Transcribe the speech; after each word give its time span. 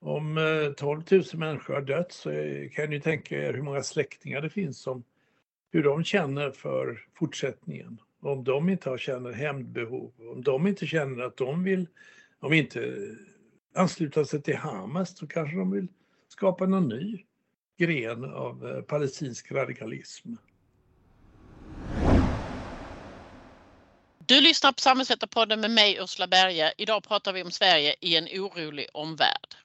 Om 0.00 0.38
eh, 0.38 0.72
12 0.72 1.02
000 1.10 1.24
människor 1.34 1.74
har 1.74 1.82
dött 1.82 2.12
så 2.12 2.30
kan 2.72 2.90
ni 2.90 3.00
tänka 3.00 3.36
er 3.48 3.54
hur 3.54 3.62
många 3.62 3.82
släktingar 3.82 4.40
det 4.40 4.50
finns 4.50 4.82
som 4.82 5.04
hur 5.72 5.82
de 5.82 6.04
känner 6.04 6.50
för 6.50 7.00
fortsättningen. 7.18 8.00
Om 8.20 8.44
de 8.44 8.68
inte 8.68 8.90
har 8.90 8.98
känner 8.98 9.32
hämndbehov, 9.32 10.12
om 10.18 10.42
de 10.42 10.66
inte 10.66 10.86
känner 10.86 11.24
att 11.24 11.36
de 11.36 11.64
vill, 11.64 11.88
om 12.40 12.52
inte 12.52 12.96
ansluta 13.74 14.24
sig 14.24 14.42
till 14.42 14.56
Hamas 14.56 15.18
så 15.18 15.26
kanske 15.26 15.56
de 15.56 15.70
vill 15.70 15.88
skapa 16.28 16.66
någon 16.66 16.88
ny 16.88 17.24
gren 17.78 18.24
av 18.24 18.66
eh, 18.66 18.82
palestinsk 18.82 19.52
radikalism. 19.52 20.28
Du 24.26 24.40
lyssnar 24.40 24.72
på 24.72 24.80
Samhällsvetarpodden 24.80 25.60
med 25.60 25.70
mig 25.70 25.98
Ursula 26.00 26.26
Berge. 26.26 26.72
Idag 26.78 27.02
pratar 27.04 27.32
vi 27.32 27.42
om 27.42 27.50
Sverige 27.50 27.94
i 28.00 28.16
en 28.16 28.24
orolig 28.24 28.86
omvärld. 28.92 29.56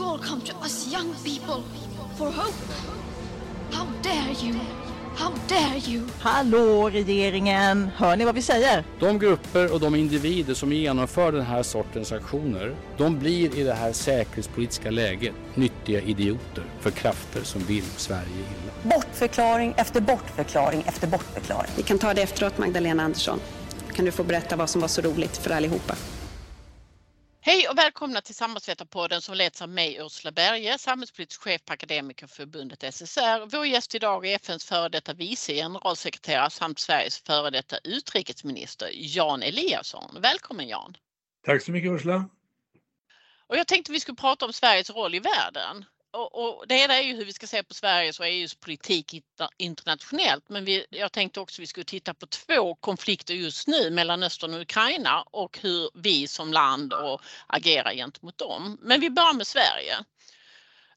You 0.00 0.08
all 0.08 0.18
come 0.18 0.40
to 0.40 0.56
us 0.62 0.92
young 0.92 1.14
people 1.24 1.62
for 2.16 2.30
hope. 2.30 2.54
How 3.70 3.86
dare 4.02 4.34
you? 4.42 4.54
How 5.16 5.32
dare 5.48 5.78
you? 5.78 6.02
Hallå 6.20 6.90
regeringen! 6.90 7.90
Hör 7.96 8.16
ni 8.16 8.24
vad 8.24 8.34
vi 8.34 8.42
säger? 8.42 8.84
De 9.00 9.18
grupper 9.18 9.72
och 9.72 9.80
de 9.80 9.94
individer 9.94 10.54
som 10.54 10.72
genomför 10.72 11.32
den 11.32 11.42
här 11.42 11.62
sortens 11.62 12.12
aktioner, 12.12 12.74
de 12.96 13.18
blir 13.18 13.58
i 13.58 13.62
det 13.62 13.74
här 13.74 13.92
säkerhetspolitiska 13.92 14.90
läget 14.90 15.34
nyttiga 15.54 16.00
idioter 16.00 16.64
för 16.80 16.90
krafter 16.90 17.42
som 17.42 17.60
vill 17.60 17.84
Sverige 17.96 18.38
illa. 18.38 18.96
Bortförklaring 18.96 19.74
efter 19.76 20.00
bortförklaring 20.00 20.82
efter 20.86 21.06
bortförklaring. 21.06 21.70
Vi 21.76 21.82
kan 21.82 21.98
ta 21.98 22.14
det 22.14 22.22
efteråt 22.22 22.58
Magdalena 22.58 23.02
Andersson. 23.02 23.40
Kan 23.92 24.04
du 24.04 24.10
få 24.10 24.24
berätta 24.24 24.56
vad 24.56 24.70
som 24.70 24.80
var 24.80 24.88
så 24.88 25.02
roligt 25.02 25.36
för 25.36 25.50
allihopa? 25.50 25.94
Hej 27.42 27.68
och 27.68 27.78
välkomna 27.78 28.20
till 28.20 28.34
Samhällsvetarpodden 28.34 29.20
som 29.22 29.34
leds 29.34 29.62
av 29.62 29.68
mig 29.68 29.96
Ursula 30.00 30.32
Berge, 30.32 30.78
samhällspolitisk 30.78 31.42
chef 31.42 31.64
på 31.64 31.72
Akademikerförbundet 31.72 32.94
SSR. 32.94 33.46
Vår 33.56 33.66
gäst 33.66 33.94
idag 33.94 34.26
är 34.26 34.34
FNs 34.36 34.64
före 34.64 34.88
detta 34.88 35.12
vice 35.12 35.54
generalsekreterare 35.54 36.50
samt 36.50 36.78
Sveriges 36.78 37.18
före 37.18 37.50
detta 37.50 37.78
utrikesminister 37.84 38.90
Jan 38.92 39.42
Eliasson. 39.42 40.20
Välkommen 40.20 40.68
Jan! 40.68 40.96
Tack 41.44 41.62
så 41.62 41.72
mycket 41.72 41.90
Ursula! 41.90 42.28
Och 43.46 43.56
jag 43.56 43.66
tänkte 43.66 43.92
vi 43.92 44.00
skulle 44.00 44.16
prata 44.16 44.46
om 44.46 44.52
Sveriges 44.52 44.90
roll 44.90 45.14
i 45.14 45.20
världen 45.20 45.84
och, 46.12 46.58
och 46.58 46.64
det 46.68 46.74
ena 46.74 46.94
är 46.94 47.02
ju 47.02 47.16
hur 47.16 47.24
vi 47.24 47.32
ska 47.32 47.46
se 47.46 47.62
på 47.62 47.74
Sveriges 47.74 48.20
och 48.20 48.26
EUs 48.26 48.54
politik 48.54 49.22
internationellt. 49.56 50.48
Men 50.48 50.64
vi, 50.64 50.86
jag 50.90 51.12
tänkte 51.12 51.40
också 51.40 51.60
att 51.60 51.62
vi 51.62 51.66
skulle 51.66 51.84
titta 51.84 52.14
på 52.14 52.26
två 52.26 52.74
konflikter 52.74 53.34
just 53.34 53.68
nu, 53.68 53.90
Mellanöstern 53.90 54.54
och 54.54 54.60
Ukraina 54.60 55.22
och 55.22 55.58
hur 55.62 55.90
vi 55.94 56.28
som 56.28 56.52
land 56.52 56.92
och 56.92 57.20
agerar 57.46 57.94
gentemot 57.94 58.38
dem. 58.38 58.78
Men 58.80 59.00
vi 59.00 59.10
börjar 59.10 59.34
med 59.34 59.46
Sverige. 59.46 59.96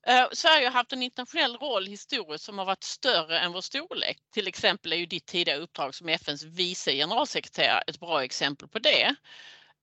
Eh, 0.07 0.27
Sverige 0.31 0.67
har 0.67 0.71
haft 0.71 0.93
en 0.93 1.03
internationell 1.03 1.57
roll 1.57 1.87
historiskt 1.87 2.45
som 2.45 2.57
har 2.57 2.65
varit 2.65 2.83
större 2.83 3.39
än 3.39 3.51
vår 3.51 3.61
storlek. 3.61 4.17
Till 4.33 4.47
exempel 4.47 4.93
är 4.93 4.97
ju 4.97 5.05
ditt 5.05 5.25
tidigare 5.25 5.59
uppdrag 5.59 5.95
som 5.95 6.09
FNs 6.09 6.43
vice 6.43 6.91
generalsekreterare 6.91 7.83
ett 7.87 7.99
bra 7.99 8.23
exempel 8.23 8.67
på 8.67 8.79
det. 8.79 9.15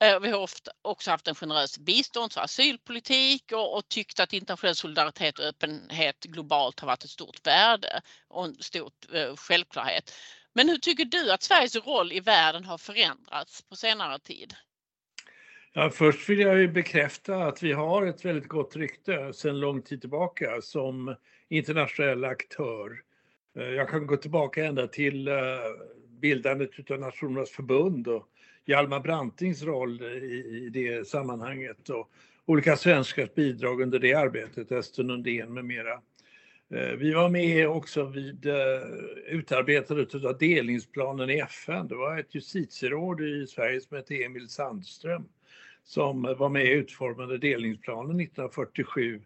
Eh, 0.05 0.21
vi 0.21 0.31
har 0.31 0.39
ofta 0.39 0.71
också 0.83 1.11
haft 1.11 1.29
en 1.29 1.35
generös 1.35 1.79
bistånds 1.79 2.37
och 2.37 2.45
asylpolitik 2.45 3.53
och, 3.53 3.77
och 3.77 3.89
tyckt 3.89 4.21
att 4.21 4.33
internationell 4.33 4.75
solidaritet 4.75 5.39
och 5.39 5.45
öppenhet 5.45 6.25
globalt 6.25 6.81
har 6.81 6.87
varit 6.87 7.05
ett 7.05 7.11
stort 7.11 7.47
värde 7.47 8.01
och 8.29 8.45
en 8.45 8.55
stor 8.55 8.91
eh, 9.13 9.37
självklarhet. 9.37 10.13
Men 10.53 10.69
hur 10.69 10.77
tycker 10.77 11.05
du 11.05 11.33
att 11.33 11.43
Sveriges 11.43 11.77
roll 11.77 12.13
i 12.13 12.21
världen 12.21 12.65
har 12.65 12.79
förändrats 12.79 13.63
på 13.63 13.77
senare 13.77 14.19
tid? 14.19 14.55
Ja, 15.73 15.91
först 15.91 16.29
vill 16.29 16.41
jag 16.41 16.59
ju 16.59 16.69
bekräfta 16.69 17.37
att 17.37 17.63
vi 17.63 17.73
har 17.73 18.07
ett 18.07 18.25
väldigt 18.25 18.49
gott 18.49 18.77
rykte 18.77 19.33
sedan 19.33 19.61
lång 19.61 19.83
tid 19.83 20.01
tillbaka 20.01 20.63
som 20.63 21.17
internationell 21.49 22.25
aktör. 22.25 23.03
Eh, 23.59 23.65
jag 23.65 23.89
kan 23.89 24.07
gå 24.07 24.17
tillbaka 24.17 24.65
ända 24.65 24.87
till 24.87 25.29
eh, 25.29 25.35
bildandet 26.21 26.91
av 26.91 26.99
Nationernas 26.99 27.51
förbund 27.51 28.09
och 28.09 28.29
Hjalmar 28.67 29.01
Brantings 29.01 29.63
roll 29.63 30.03
i, 30.03 30.63
i 30.67 30.71
det 30.73 31.09
sammanhanget 31.09 31.89
och 31.89 32.11
olika 32.47 32.77
svenskars 32.77 33.35
bidrag 33.35 33.81
under 33.81 33.99
det 33.99 34.15
arbetet, 34.15 34.73
Östen 34.73 35.11
Undén 35.11 35.55
med 35.55 35.65
mera. 35.65 36.01
Eh, 36.75 36.97
vi 36.99 37.13
var 37.13 37.29
med 37.29 37.69
också 37.69 38.05
vid 38.05 38.47
eh, 38.47 38.83
utarbetandet 39.27 40.15
av 40.15 40.39
delningsplanen 40.39 41.31
i 41.31 41.39
FN. 41.39 41.89
Det 41.89 41.95
var 41.95 42.19
ett 42.19 42.35
justitieråd 42.35 43.21
i 43.21 43.47
Sverige 43.47 43.81
som 43.81 43.97
hette 43.97 44.25
Emil 44.25 44.49
Sandström 44.49 45.25
som 45.85 46.23
var 46.23 46.49
med 46.49 46.63
och 46.63 46.81
utformade 46.81 47.39
delningsplanen 47.39 48.21
1947. 48.21 49.21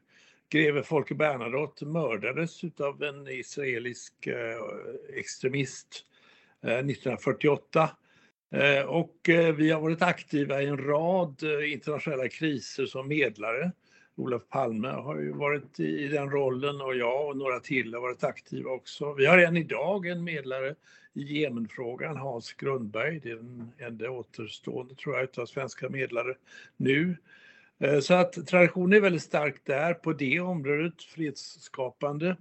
Greve 0.48 0.82
Folke 0.82 1.14
Bernadotte 1.14 1.86
mördades 1.86 2.60
av 2.80 3.02
en 3.02 3.28
israelisk 3.28 4.26
eh, 4.26 5.16
extremist 5.16 6.04
1948 6.62 7.90
Eh, 8.54 8.82
och 8.82 9.28
eh, 9.28 9.54
vi 9.54 9.70
har 9.70 9.80
varit 9.80 10.02
aktiva 10.02 10.62
i 10.62 10.66
en 10.66 10.84
rad 10.84 11.42
eh, 11.42 11.72
internationella 11.72 12.28
kriser 12.28 12.86
som 12.86 13.08
medlare. 13.08 13.72
Olof 14.16 14.42
Palme 14.48 14.88
har 14.88 15.18
ju 15.18 15.32
varit 15.32 15.80
i 15.80 16.08
den 16.08 16.30
rollen 16.30 16.80
och 16.80 16.96
jag 16.96 17.28
och 17.28 17.36
några 17.36 17.60
till 17.60 17.94
har 17.94 18.00
varit 18.00 18.24
aktiva 18.24 18.70
också. 18.70 19.12
Vi 19.12 19.26
har 19.26 19.38
än 19.38 19.56
idag 19.56 20.06
en 20.06 20.24
medlare 20.24 20.74
i 21.14 21.40
Jemenfrågan, 21.40 22.16
Hans 22.16 22.52
Grundberg. 22.52 23.20
Det 23.22 23.30
är 23.30 23.36
den 23.36 23.72
enda 23.78 24.10
återstående, 24.10 24.94
tror 24.94 25.16
jag, 25.16 25.28
av 25.38 25.46
svenska 25.46 25.88
medlare 25.88 26.34
nu. 26.76 27.16
Så 28.02 28.14
att 28.14 28.46
traditionen 28.46 28.92
är 28.92 29.00
väldigt 29.00 29.22
stark 29.22 29.56
där 29.64 29.94
på 29.94 30.12
det 30.12 30.40
området, 30.40 31.02
fredsskapande. 31.02 32.36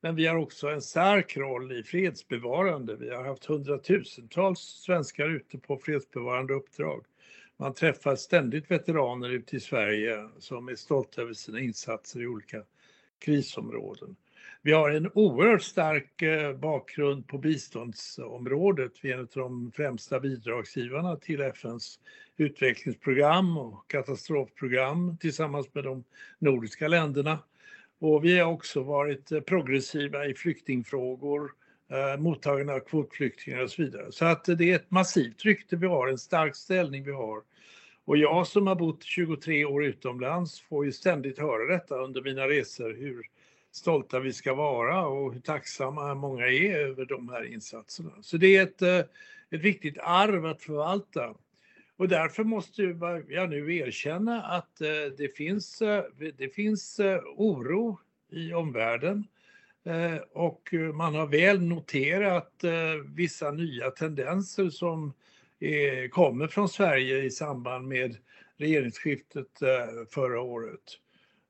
Men 0.00 0.16
vi 0.16 0.26
har 0.26 0.36
också 0.36 0.68
en 0.68 0.82
stark 0.82 1.36
roll 1.36 1.72
i 1.72 1.82
fredsbevarande. 1.82 2.96
Vi 2.96 3.10
har 3.10 3.24
haft 3.24 3.44
hundratusentals 3.44 4.60
svenskar 4.60 5.28
ute 5.28 5.58
på 5.58 5.78
fredsbevarande 5.78 6.54
uppdrag. 6.54 7.04
Man 7.56 7.74
träffar 7.74 8.16
ständigt 8.16 8.70
veteraner 8.70 9.30
ute 9.30 9.56
i 9.56 9.60
Sverige 9.60 10.28
som 10.38 10.68
är 10.68 10.74
stolta 10.74 11.22
över 11.22 11.32
sina 11.32 11.60
insatser 11.60 12.22
i 12.22 12.26
olika 12.26 12.62
krisområden. 13.18 14.16
Vi 14.62 14.72
har 14.72 14.90
en 14.90 15.10
oerhört 15.14 15.62
stark 15.62 16.22
eh, 16.22 16.52
bakgrund 16.52 17.26
på 17.26 17.38
biståndsområdet. 17.38 18.92
Vi 19.02 19.10
är 19.10 19.14
en 19.14 19.20
av 19.20 19.28
de 19.34 19.72
främsta 19.72 20.20
bidragsgivarna 20.20 21.16
till 21.16 21.40
FNs 21.40 22.00
utvecklingsprogram 22.36 23.58
och 23.58 23.90
katastrofprogram 23.90 25.16
tillsammans 25.20 25.74
med 25.74 25.84
de 25.84 26.04
nordiska 26.38 26.88
länderna. 26.88 27.38
Och 28.00 28.24
vi 28.24 28.38
har 28.38 28.52
också 28.52 28.82
varit 28.82 29.32
eh, 29.32 29.40
progressiva 29.40 30.26
i 30.26 30.34
flyktingfrågor, 30.34 31.50
eh, 31.90 32.20
mottagande 32.20 32.74
av 32.74 32.80
kvotflyktingar 32.80 33.62
och 33.62 33.70
så 33.70 33.82
vidare. 33.82 34.12
Så 34.12 34.24
att 34.24 34.44
det 34.44 34.70
är 34.70 34.76
ett 34.76 34.90
massivt 34.90 35.44
rykte 35.44 35.76
vi 35.76 35.86
har, 35.86 36.08
en 36.08 36.18
stark 36.18 36.56
ställning 36.56 37.04
vi 37.04 37.12
har. 37.12 37.42
Och 38.04 38.16
jag 38.16 38.46
som 38.46 38.66
har 38.66 38.74
bott 38.74 39.04
23 39.04 39.64
år 39.64 39.84
utomlands 39.84 40.60
får 40.60 40.84
ju 40.84 40.92
ständigt 40.92 41.38
höra 41.38 41.72
detta 41.72 41.98
under 41.98 42.22
mina 42.22 42.48
resor, 42.48 42.94
hur 42.94 43.22
stolta 43.72 44.20
vi 44.20 44.32
ska 44.32 44.54
vara 44.54 45.06
och 45.06 45.32
hur 45.32 45.40
tacksamma 45.40 46.14
många 46.14 46.46
är 46.46 46.78
över 46.78 47.04
de 47.04 47.28
här 47.28 47.52
insatserna. 47.52 48.12
Så 48.22 48.36
det 48.36 48.56
är 48.56 48.62
ett, 48.62 48.82
eh, 48.82 48.98
ett 49.50 49.60
viktigt 49.60 49.98
arv 49.98 50.46
att 50.46 50.62
förvalta. 50.62 51.34
Och 51.98 52.08
därför 52.08 52.44
måste 52.44 52.82
jag 53.28 53.50
nu 53.50 53.76
erkänna 53.76 54.42
att 54.42 54.80
eh, 54.80 54.88
det 55.16 55.36
finns, 55.36 55.82
eh, 55.82 56.04
det 56.36 56.54
finns 56.54 57.00
eh, 57.00 57.20
oro 57.36 57.98
i 58.30 58.52
omvärlden 58.52 59.26
och 60.32 60.74
man 60.94 61.14
har 61.14 61.26
väl 61.26 61.62
noterat 61.62 62.64
vissa 63.14 63.50
nya 63.50 63.90
tendenser 63.90 64.70
som 64.70 65.12
kommer 66.10 66.46
från 66.46 66.68
Sverige 66.68 67.22
i 67.22 67.30
samband 67.30 67.88
med 67.88 68.16
regeringsskiftet 68.56 69.58
förra 70.10 70.40
året. 70.40 70.80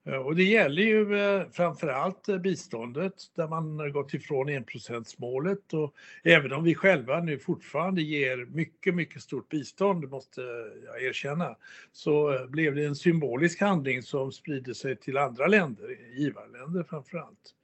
Eh, 0.09 0.17
och 0.17 0.37
det 0.37 0.45
gäller 0.45 0.83
ju 0.83 1.19
eh, 1.19 1.47
framförallt 1.53 2.29
eh, 2.29 2.39
biståndet 2.39 3.15
där 3.37 3.49
man 3.49 3.79
har 3.79 3.89
gått 3.89 4.15
ifrån 4.15 4.49
enprocentsmålet 4.49 5.73
och 5.73 5.95
även 6.23 6.53
om 6.53 6.65
vi 6.65 6.75
själva 6.75 7.21
nu 7.21 7.39
fortfarande 7.39 8.03
ger 8.03 8.47
mycket, 8.51 8.95
mycket 8.95 9.23
stort 9.23 9.49
bistånd, 9.49 10.11
måste 10.11 10.41
jag 10.87 11.03
erkänna, 11.03 11.57
så 11.93 12.47
blev 12.49 12.75
det 12.75 12.85
en 12.85 12.97
symbolisk 12.97 13.61
handling 13.61 14.03
som 14.03 14.33
sprider 14.33 14.73
sig 14.73 14.97
till 14.97 15.17
andra 15.17 15.47
länder, 15.47 15.97
givarländer 16.17 16.83
framförallt. 16.83 17.55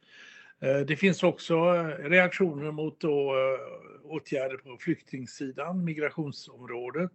Det 0.87 0.97
finns 0.97 1.23
också 1.23 1.73
reaktioner 1.99 2.71
mot 2.71 3.01
då, 3.01 3.35
åtgärder 4.03 4.57
på 4.57 4.77
flyktingsidan, 4.81 5.85
migrationsområdet 5.85 7.13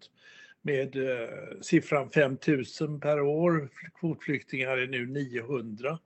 med 0.61 0.95
eh, 0.95 1.29
siffran 1.61 2.09
5000 2.09 2.99
per 2.99 3.21
år. 3.21 3.69
Kvotflyktingar 3.99 4.77
är 4.77 4.87
nu 4.87 5.05
900. 5.07 5.99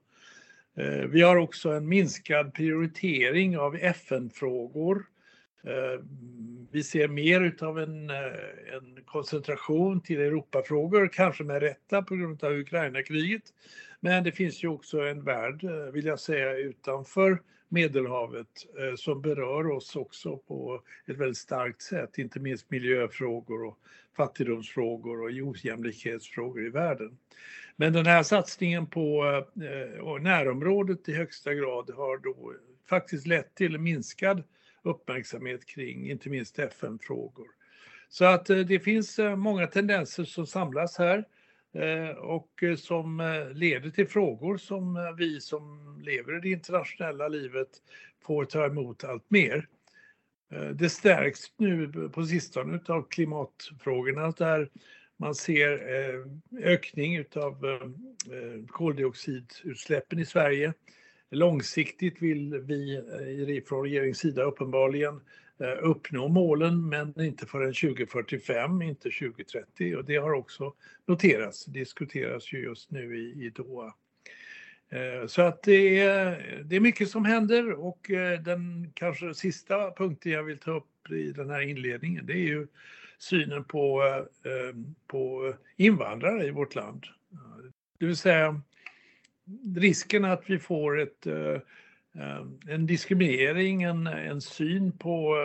Eh, 0.76 0.86
vi 0.86 1.22
har 1.22 1.36
också 1.36 1.70
en 1.70 1.88
minskad 1.88 2.54
prioritering 2.54 3.58
av 3.58 3.76
FN-frågor 3.76 5.06
eh, 5.64 6.04
Vi 6.72 6.82
ser 6.82 7.08
mer 7.08 7.40
utav 7.40 7.78
en, 7.78 8.10
eh, 8.10 8.16
en 8.76 8.98
koncentration 9.04 10.00
till 10.00 10.20
Europafrågor, 10.20 11.08
kanske 11.12 11.44
med 11.44 11.62
rätta 11.62 12.02
på 12.02 12.16
grund 12.16 12.44
av 12.44 12.52
Ukraina-kriget. 12.52 13.42
Men 14.00 14.24
det 14.24 14.32
finns 14.32 14.64
ju 14.64 14.68
också 14.68 15.00
en 15.00 15.24
värld, 15.24 15.64
eh, 15.64 15.92
vill 15.92 16.06
jag 16.06 16.20
säga, 16.20 16.56
utanför 16.56 17.38
Medelhavet 17.74 18.66
eh, 18.78 18.96
som 18.96 19.22
berör 19.22 19.70
oss 19.70 19.96
också 19.96 20.36
på 20.36 20.82
ett 21.06 21.16
väldigt 21.16 21.38
starkt 21.38 21.82
sätt, 21.82 22.18
inte 22.18 22.40
minst 22.40 22.70
miljöfrågor 22.70 23.64
och 23.64 23.78
fattigdomsfrågor 24.16 25.22
och 25.22 25.30
ojämlikhetsfrågor 25.30 26.66
i 26.66 26.70
världen. 26.70 27.18
Men 27.76 27.92
den 27.92 28.06
här 28.06 28.22
satsningen 28.22 28.86
på 28.86 29.24
eh, 29.56 30.22
närområdet 30.22 31.08
i 31.08 31.12
högsta 31.12 31.54
grad 31.54 31.90
har 31.90 32.18
då 32.18 32.54
faktiskt 32.88 33.26
lett 33.26 33.54
till 33.54 33.78
minskad 33.78 34.42
uppmärksamhet 34.82 35.66
kring 35.66 36.10
inte 36.10 36.28
minst 36.28 36.58
FN-frågor. 36.58 37.46
Så 38.08 38.24
att 38.24 38.50
eh, 38.50 38.58
det 38.58 38.80
finns 38.80 39.18
eh, 39.18 39.36
många 39.36 39.66
tendenser 39.66 40.24
som 40.24 40.46
samlas 40.46 40.98
här 40.98 41.24
Eh, 41.74 42.10
och 42.10 42.62
eh, 42.62 42.76
som 42.76 43.20
eh, 43.20 43.50
leder 43.50 43.90
till 43.90 44.08
frågor 44.08 44.56
som 44.56 45.14
vi 45.18 45.40
som 45.40 45.96
lever 46.04 46.36
i 46.36 46.40
det 46.40 46.50
internationella 46.50 47.28
livet 47.28 47.68
får 48.26 48.44
ta 48.44 48.66
emot 48.66 49.04
allt 49.04 49.30
mer. 49.30 49.68
Det 50.74 50.88
stärks 50.88 51.40
nu 51.56 51.92
på 52.08 52.24
sistone 52.24 52.80
av 52.88 53.08
klimatfrågorna 53.08 54.30
där 54.30 54.70
man 55.16 55.34
ser 55.34 55.80
ökning 56.62 57.16
utav 57.16 57.80
koldioxidutsläppen 58.68 60.18
i 60.18 60.24
Sverige. 60.24 60.72
Långsiktigt 61.30 62.22
vill 62.22 62.58
vi 62.58 63.64
från 63.68 63.82
regeringens 63.82 64.18
sida 64.18 64.42
uppenbarligen 64.42 65.20
Eh, 65.58 65.78
uppnå 65.82 66.28
målen 66.28 66.88
men 66.88 67.20
inte 67.20 67.46
förrän 67.46 67.72
2045, 67.72 68.82
inte 68.82 69.10
2030 69.10 69.96
och 69.96 70.04
det 70.04 70.16
har 70.16 70.32
också 70.32 70.74
noterats, 71.06 71.64
diskuteras 71.64 72.52
ju 72.52 72.58
just 72.62 72.90
nu 72.90 73.16
i, 73.18 73.46
i 73.46 73.50
Doha. 73.50 73.94
Eh, 74.88 75.26
så 75.26 75.42
att 75.42 75.62
det 75.62 76.00
är, 76.00 76.62
det 76.64 76.76
är 76.76 76.80
mycket 76.80 77.08
som 77.08 77.24
händer 77.24 77.72
och 77.72 78.10
eh, 78.10 78.40
den 78.40 78.92
kanske 78.94 79.34
sista 79.34 79.90
punkten 79.90 80.32
jag 80.32 80.42
vill 80.42 80.58
ta 80.58 80.70
upp 80.70 81.10
i 81.10 81.32
den 81.32 81.50
här 81.50 81.60
inledningen 81.60 82.26
det 82.26 82.32
är 82.32 82.46
ju 82.46 82.66
synen 83.18 83.64
på, 83.64 84.02
på 85.06 85.54
invandrare 85.76 86.46
i 86.46 86.50
vårt 86.50 86.74
land. 86.74 87.06
Det 87.98 88.06
vill 88.06 88.16
säga 88.16 88.60
risken 89.76 90.24
att 90.24 90.50
vi 90.50 90.58
får 90.58 91.00
ett, 91.00 91.26
Ehm, 92.18 92.60
en 92.68 92.86
diskriminering, 92.86 93.82
en, 93.82 94.06
en 94.06 94.40
syn 94.40 94.92
på 94.92 95.36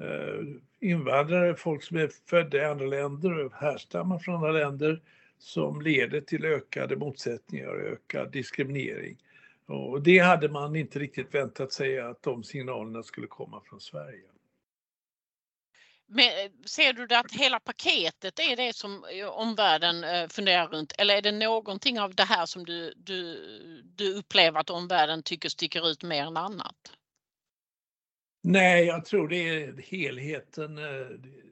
eh, 0.00 0.44
invandrare, 0.80 1.56
folk 1.56 1.82
som 1.82 1.96
är 1.96 2.10
födda 2.26 2.58
i 2.58 2.64
andra 2.64 2.86
länder 2.86 3.44
och 3.44 3.52
härstammar 3.52 4.18
från 4.18 4.34
andra 4.34 4.52
länder 4.52 5.00
som 5.38 5.82
leder 5.82 6.20
till 6.20 6.44
ökade 6.44 6.96
motsättningar 6.96 7.68
och 7.68 7.80
ökad 7.80 8.32
diskriminering. 8.32 9.16
Och 9.66 10.02
det 10.02 10.18
hade 10.18 10.48
man 10.48 10.76
inte 10.76 10.98
riktigt 10.98 11.34
väntat 11.34 11.72
sig 11.72 12.00
att 12.00 12.22
de 12.22 12.42
signalerna 12.42 13.02
skulle 13.02 13.26
komma 13.26 13.60
från 13.64 13.80
Sverige. 13.80 14.22
Men 16.14 16.24
eh, 16.24 16.50
ser 16.66 16.92
du 16.92 17.06
det 17.06 17.18
att 17.18 17.32
hela 17.32 17.60
paketet 17.60 18.38
är 18.38 18.56
det 18.56 18.76
som 18.76 19.04
eh, 19.04 19.28
omvärlden 19.28 20.04
eh, 20.04 20.28
funderar 20.28 20.68
runt 20.68 20.92
eller 20.98 21.16
är 21.16 21.22
det 21.22 21.32
någonting 21.32 22.00
av 22.00 22.14
det 22.14 22.24
här 22.24 22.46
som 22.46 22.64
du, 22.64 22.94
du, 22.96 23.82
du 23.84 24.14
upplever 24.14 24.60
att 24.60 24.70
omvärlden 24.70 25.22
tycker 25.22 25.48
sticker 25.48 25.90
ut 25.90 26.02
mer 26.02 26.26
än 26.26 26.36
annat? 26.36 26.76
Nej, 28.42 28.84
jag 28.84 29.04
tror 29.04 29.28
det 29.28 29.48
är 29.48 29.82
helheten. 29.82 30.76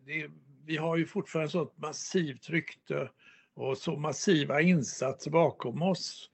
Det 0.05 0.21
är, 0.21 0.31
vi 0.65 0.77
har 0.77 0.97
ju 0.97 1.07
fortfarande 1.07 1.51
sånt 1.51 1.79
massivt 1.79 2.51
rykte 2.51 3.11
och 3.55 3.79
så 3.79 3.97
massiva 3.97 4.61
insatser 4.61 5.31
bakom 5.31 5.83
oss. 5.83 6.31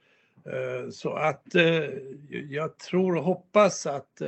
Så 0.91 1.13
att 1.13 1.47
jag 2.51 2.79
tror 2.79 3.17
och 3.17 3.25
hoppas 3.25 3.87
att 3.87 4.23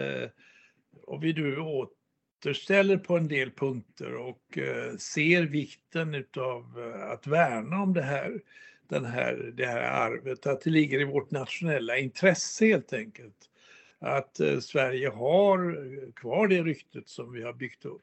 om 1.07 1.21
vi 1.21 1.33
nu 1.33 1.59
åt 1.59 1.98
återställer 2.39 2.97
på 2.97 3.17
en 3.17 3.29
del 3.29 3.51
punkter 3.51 4.15
och 4.15 4.59
eh, 4.59 4.97
ser 4.97 5.43
vikten 5.43 6.15
utav 6.15 6.65
eh, 6.79 7.11
att 7.11 7.27
värna 7.27 7.83
om 7.83 7.95
det 7.95 8.03
här, 8.03 8.41
den 8.89 9.05
här, 9.05 9.53
det 9.55 9.67
här 9.67 9.81
arvet, 9.81 10.47
att 10.47 10.61
det 10.61 10.71
ligger 10.71 11.01
i 11.01 11.05
vårt 11.05 11.31
nationella 11.31 11.99
intresse 11.99 12.67
helt 12.67 12.93
enkelt. 12.93 13.51
Att 13.99 14.41
eh, 14.41 14.59
Sverige 14.59 15.09
har 15.09 15.77
kvar 16.13 16.49
det 16.49 16.63
ryktet 16.63 17.09
som 17.09 17.33
vi 17.33 17.43
har 17.43 17.53
byggt 17.53 17.85
upp. 17.85 18.03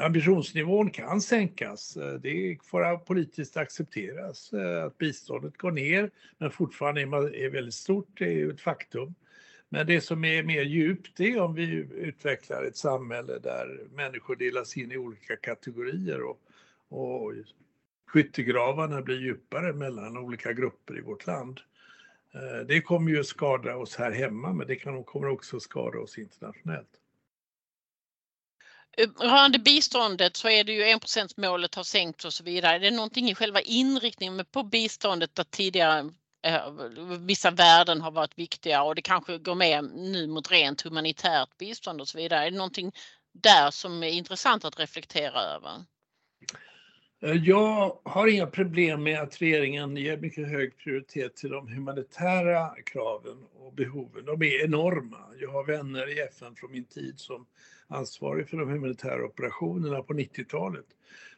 ambitionsnivån 0.00 0.90
kan 0.90 1.20
sänkas, 1.20 1.98
det 2.22 2.58
får 2.62 2.98
politiskt 2.98 3.56
accepteras 3.56 4.52
att 4.86 4.98
biståndet 4.98 5.56
går 5.56 5.70
ner 5.70 6.10
men 6.38 6.50
fortfarande 6.50 7.00
är 7.00 7.50
väldigt 7.50 7.74
stort, 7.74 8.08
det 8.18 8.24
är 8.24 8.30
ju 8.30 8.50
ett 8.50 8.60
faktum. 8.60 9.14
Men 9.68 9.86
det 9.86 10.00
som 10.00 10.24
är 10.24 10.42
mer 10.42 10.62
djupt 10.62 11.20
är 11.20 11.40
om 11.40 11.54
vi 11.54 11.64
utvecklar 11.94 12.62
ett 12.62 12.76
samhälle 12.76 13.38
där 13.38 13.80
människor 13.92 14.36
delas 14.36 14.76
in 14.76 14.92
i 14.92 14.96
olika 14.96 15.36
kategorier 15.36 16.22
och, 16.22 16.40
och 16.88 17.32
skyttegravarna 18.06 19.02
blir 19.02 19.20
djupare 19.20 19.72
mellan 19.72 20.16
olika 20.16 20.52
grupper 20.52 20.98
i 20.98 21.00
vårt 21.00 21.26
land. 21.26 21.60
Eh, 22.34 22.66
det 22.66 22.80
kommer 22.80 23.10
ju 23.10 23.24
skada 23.24 23.76
oss 23.76 23.96
här 23.96 24.12
hemma 24.12 24.52
men 24.52 24.66
det 24.66 24.76
kommer 25.06 25.28
också 25.28 25.60
skada 25.60 25.98
oss 25.98 26.18
internationellt. 26.18 27.00
Eh, 28.98 29.08
rörande 29.20 29.58
biståndet 29.58 30.36
så 30.36 30.48
är 30.48 30.64
det 30.64 30.72
ju 30.72 30.82
1% 30.82 31.34
målet 31.36 31.74
har 31.74 31.84
sänkts 31.84 32.24
och 32.24 32.32
så 32.32 32.44
vidare. 32.44 32.74
Är 32.74 32.80
det 32.80 32.90
någonting 32.90 33.30
i 33.30 33.34
själva 33.34 33.60
inriktningen 33.60 34.44
på 34.50 34.62
biståndet 34.62 35.34
där 35.34 35.44
tidigare 35.44 36.10
Eh, 36.46 36.72
vissa 37.20 37.50
värden 37.50 38.00
har 38.00 38.10
varit 38.10 38.38
viktiga 38.38 38.82
och 38.82 38.94
det 38.94 39.02
kanske 39.02 39.38
går 39.38 39.54
med 39.54 39.84
nu 39.84 40.26
mot 40.26 40.50
rent 40.50 40.82
humanitärt 40.82 41.58
bistånd 41.58 42.00
och 42.00 42.08
så 42.08 42.18
vidare. 42.18 42.46
Är 42.46 42.50
det 42.50 42.56
någonting 42.56 42.92
där 43.32 43.70
som 43.70 44.02
är 44.02 44.08
intressant 44.08 44.64
att 44.64 44.80
reflektera 44.80 45.40
över? 45.40 45.84
Eh, 47.22 47.32
jag 47.32 47.98
har 48.02 48.26
inga 48.26 48.46
problem 48.46 49.02
med 49.02 49.20
att 49.20 49.42
regeringen 49.42 49.96
ger 49.96 50.16
mycket 50.16 50.48
hög 50.48 50.76
prioritet 50.76 51.36
till 51.36 51.50
de 51.50 51.68
humanitära 51.68 52.70
kraven 52.86 53.44
och 53.54 53.72
behoven. 53.72 54.24
De 54.24 54.42
är 54.42 54.64
enorma. 54.64 55.18
Jag 55.40 55.50
har 55.50 55.64
vänner 55.64 56.18
i 56.18 56.20
FN 56.20 56.54
från 56.56 56.72
min 56.72 56.84
tid 56.84 57.20
som 57.20 57.46
ansvarig 57.88 58.48
för 58.48 58.56
de 58.56 58.68
humanitära 58.68 59.24
operationerna 59.24 60.02
på 60.02 60.12
90-talet 60.12 60.86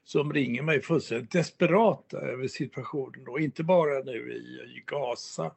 som 0.09 0.33
ringer 0.33 0.63
mig 0.63 0.83
fullständigt 0.83 1.31
desperata 1.31 2.19
över 2.19 2.49
situationen 2.49 3.29
och 3.29 3.41
inte 3.41 3.65
bara 3.65 4.03
nu 4.05 4.33
i, 4.33 4.83
Gaza 4.87 5.51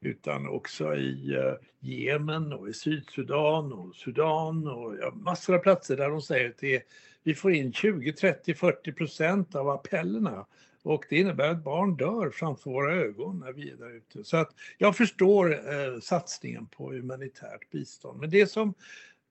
utan 0.00 0.48
också 0.48 0.94
i 0.94 1.36
uh, 1.36 1.54
Jemen 1.80 2.52
och 2.52 2.68
i 2.68 2.72
Sydsudan 2.72 3.72
och 3.72 3.94
Sudan 3.96 4.68
och 4.68 4.96
ja, 5.00 5.12
massor 5.14 5.54
av 5.54 5.58
platser 5.58 5.96
där 5.96 6.10
de 6.10 6.22
säger 6.22 6.48
att 6.48 6.58
det 6.58 6.82
vi 7.22 7.34
får 7.34 7.52
in 7.52 7.72
20, 7.72 8.12
30, 8.12 8.54
40 8.54 8.92
procent 8.92 9.54
av 9.54 9.68
appellerna 9.68 10.46
och 10.82 11.04
det 11.08 11.16
innebär 11.16 11.50
att 11.50 11.64
barn 11.64 11.96
dör 11.96 12.30
framför 12.30 12.70
våra 12.70 12.94
ögon 12.94 13.38
när 13.38 13.52
vi 13.52 13.70
är 13.70 13.76
där 13.76 13.96
ute. 13.96 14.24
Så 14.24 14.36
att 14.36 14.50
jag 14.78 14.96
förstår 14.96 15.52
eh, 15.52 16.00
satsningen 16.00 16.66
på 16.66 16.92
humanitärt 16.92 17.70
bistånd. 17.70 18.20
Men 18.20 18.30
det 18.30 18.46
som 18.46 18.74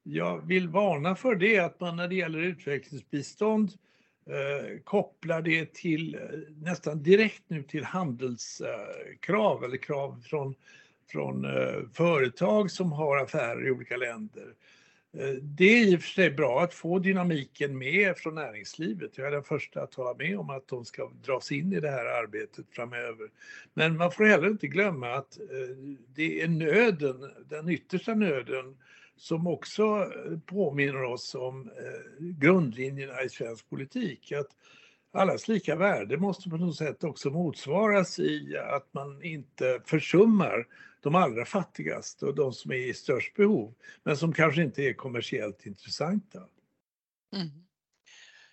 jag 0.04 0.48
vill 0.48 0.68
varna 0.68 1.16
för 1.16 1.36
det 1.36 1.56
är 1.56 1.64
att 1.64 1.80
man 1.80 1.96
när 1.96 2.08
det 2.08 2.16
gäller 2.16 2.40
utvecklingsbistånd 2.40 3.72
eh, 4.30 4.80
kopplar 4.84 5.42
det 5.42 5.74
till 5.74 6.16
eh, 6.16 6.22
nästan 6.62 7.04
direkt 7.04 7.44
nu 7.48 7.64
till 7.64 7.84
handelskrav 7.84 9.64
eller 9.64 9.78
krav 9.78 10.22
från, 10.26 10.56
från 11.12 11.46
eh, 11.46 11.82
företag 11.94 12.72
som 12.72 12.92
har 12.92 13.18
affärer 13.18 13.68
i 13.68 13.72
olika 13.72 13.98
länder. 13.98 14.54
Eh, 15.18 15.30
det 15.42 15.64
är 15.64 15.88
i 15.88 15.98
och 15.98 16.02
för 16.02 16.10
sig 16.10 16.32
bra 16.32 16.62
att 16.62 16.74
få 16.74 17.00
dynamiken 17.00 17.78
med 17.78 18.18
från 18.18 18.36
näringslivet. 18.36 19.18
Jag 19.18 19.28
är 19.28 19.32
den 19.32 19.44
första 19.44 19.82
att 19.82 19.94
hålla 19.94 20.14
med 20.14 20.40
om 20.40 20.50
att 20.50 20.68
de 20.68 20.86
ska 20.86 21.12
dras 21.26 21.52
in 21.52 21.74
i 21.74 21.80
det 21.80 21.92
här 21.92 22.24
arbetet 22.24 22.66
framöver. 22.72 23.30
Men 23.74 23.98
man 23.98 24.12
får 24.12 24.26
heller 24.26 24.48
inte 24.48 24.68
glömma 24.68 25.14
att 25.14 25.38
det 26.16 26.42
är 26.42 26.48
nöden, 26.48 27.32
den 27.50 27.70
yttersta 27.70 28.14
nöden 28.14 28.78
som 29.18 29.48
också 29.48 29.84
eh, 29.84 30.40
påminner 30.46 31.04
oss 31.04 31.36
om 31.36 31.70
eh, 31.70 32.26
grundlinjerna 32.26 33.24
i 33.24 33.30
svensk 33.30 33.70
politik. 33.70 34.32
Att 34.32 34.48
allas 35.12 35.48
lika 35.48 35.76
värde 35.76 36.18
måste 36.18 36.50
på 36.50 36.58
något 36.58 36.76
sätt 36.76 37.04
också 37.04 37.30
motsvaras 37.30 38.20
i 38.20 38.58
att 38.58 38.94
man 38.94 39.24
inte 39.24 39.82
försummar 39.86 40.68
de 41.02 41.16
allra 41.16 41.46
fattigaste 41.46 42.26
och 42.26 42.36
de 42.36 42.54
som 42.54 42.72
är 42.72 42.90
i 42.90 42.94
störst 42.94 43.36
behov, 43.36 43.74
men 44.04 44.18
som 44.18 44.34
kanske 44.34 44.64
inte 44.64 44.84
är 44.84 44.94
kommersiellt 44.94 45.66
intressanta. 45.66 46.40
Mm. 47.36 47.67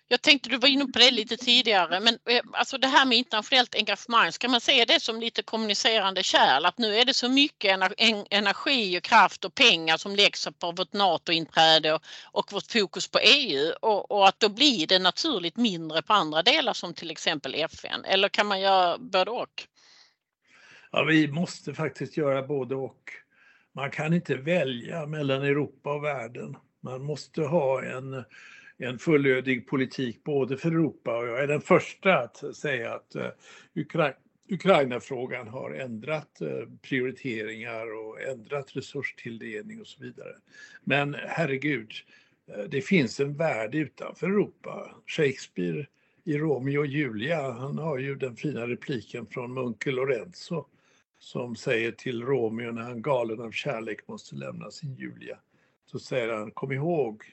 Jag 0.07 0.21
tänkte, 0.21 0.49
du 0.49 0.57
var 0.57 0.67
inne 0.67 0.85
på 0.85 0.99
det 0.99 1.11
lite 1.11 1.37
tidigare, 1.37 1.99
men 1.99 2.17
eh, 2.29 2.41
alltså 2.51 2.77
det 2.77 2.87
här 2.87 3.05
med 3.05 3.17
internationellt 3.17 3.75
engagemang, 3.75 4.31
ska 4.31 4.49
man 4.49 4.61
se 4.61 4.85
det 4.85 4.99
som 4.99 5.19
lite 5.19 5.43
kommunicerande 5.43 6.23
kärl? 6.23 6.65
Att 6.65 6.77
nu 6.77 6.95
är 6.95 7.05
det 7.05 7.13
så 7.13 7.29
mycket 7.29 7.79
energi 8.29 8.99
och 8.99 9.03
kraft 9.03 9.45
och 9.45 9.55
pengar 9.55 9.97
som 9.97 10.15
läggs 10.15 10.47
på 10.59 10.71
vårt 10.71 10.93
NATO-inträde 10.93 11.93
och, 11.93 12.01
och 12.31 12.53
vårt 12.53 12.71
fokus 12.71 13.07
på 13.07 13.19
EU 13.19 13.71
och, 13.81 14.11
och, 14.11 14.27
att 14.27 14.39
då 14.39 14.49
blir 14.49 14.87
det 14.87 14.99
naturligt 14.99 15.57
mindre 15.57 16.01
på 16.01 16.13
andra 16.13 16.43
delar 16.43 16.73
som 16.73 16.93
till 16.93 17.11
exempel 17.11 17.55
FN. 17.55 18.05
Eller 18.05 18.29
kan 18.29 18.47
man 18.47 18.61
göra 18.61 18.97
både 18.97 19.31
och? 19.31 19.63
Ja, 20.91 21.03
vi 21.03 21.27
måste 21.27 21.73
faktiskt 21.73 22.17
göra 22.17 22.43
både 22.43 22.75
och. 22.75 23.01
Man 23.75 23.91
kan 23.91 24.13
inte 24.13 24.35
välja 24.35 25.05
mellan 25.05 25.41
Europa 25.43 25.93
och 25.93 26.03
världen. 26.03 26.57
Man 26.83 27.03
måste 27.03 27.41
ha 27.41 27.83
en 27.83 28.25
en 28.77 28.99
fullödig 28.99 29.67
politik 29.67 30.23
både 30.23 30.57
för 30.57 30.71
Europa 30.71 31.17
och 31.17 31.27
jag 31.27 31.43
är 31.43 31.47
den 31.47 31.61
första 31.61 32.17
att 32.17 32.55
säga 32.55 32.93
att 32.93 33.15
eh, 33.15 33.29
Ukra 33.73 34.13
Ukraina-frågan 34.49 35.47
har 35.47 35.71
ändrat 35.71 36.41
eh, 36.41 36.67
prioriteringar 36.81 37.95
och 37.95 38.21
ändrat 38.21 38.75
resurstilldelning 38.75 39.81
och 39.81 39.87
så 39.87 40.03
vidare. 40.03 40.35
Men 40.83 41.15
herregud, 41.27 41.91
eh, 42.47 42.63
det 42.63 42.81
finns 42.81 43.19
en 43.19 43.33
värld 43.33 43.75
utanför 43.75 44.27
Europa. 44.27 44.95
Shakespeare 45.05 45.85
i 46.23 46.37
Romeo 46.37 46.79
och 46.79 46.87
Julia, 46.87 47.51
han 47.51 47.77
har 47.77 47.97
ju 47.97 48.15
den 48.15 48.35
fina 48.35 48.67
repliken 48.67 49.25
från 49.25 49.53
Munke 49.53 49.91
Lorenzo 49.91 50.65
som 51.19 51.55
säger 51.55 51.91
till 51.91 52.23
Romeo 52.23 52.71
när 52.71 52.81
han 52.81 53.01
galen 53.01 53.41
av 53.41 53.51
kärlek 53.51 54.07
måste 54.07 54.35
lämna 54.35 54.71
sin 54.71 54.95
Julia. 54.95 55.37
Så 55.85 55.99
säger 55.99 56.33
han, 56.33 56.51
kom 56.51 56.71
ihåg 56.71 57.23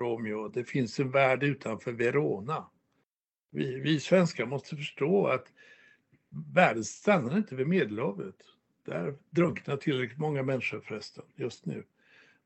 Romeo, 0.00 0.48
det 0.48 0.64
finns 0.64 1.00
en 1.00 1.10
värld 1.10 1.42
utanför 1.42 1.92
Verona. 1.92 2.66
Vi, 3.50 3.80
vi 3.80 4.00
svenskar 4.00 4.46
måste 4.46 4.76
förstå 4.76 5.26
att 5.26 5.52
världen 6.54 6.84
stannar 6.84 7.36
inte 7.36 7.54
vid 7.54 7.66
Medelhavet. 7.66 8.36
Där 8.84 9.14
drunknar 9.30 9.76
tillräckligt 9.76 10.18
många 10.18 10.42
människor 10.42 10.80
förresten 10.80 11.24
just 11.36 11.66
nu. 11.66 11.84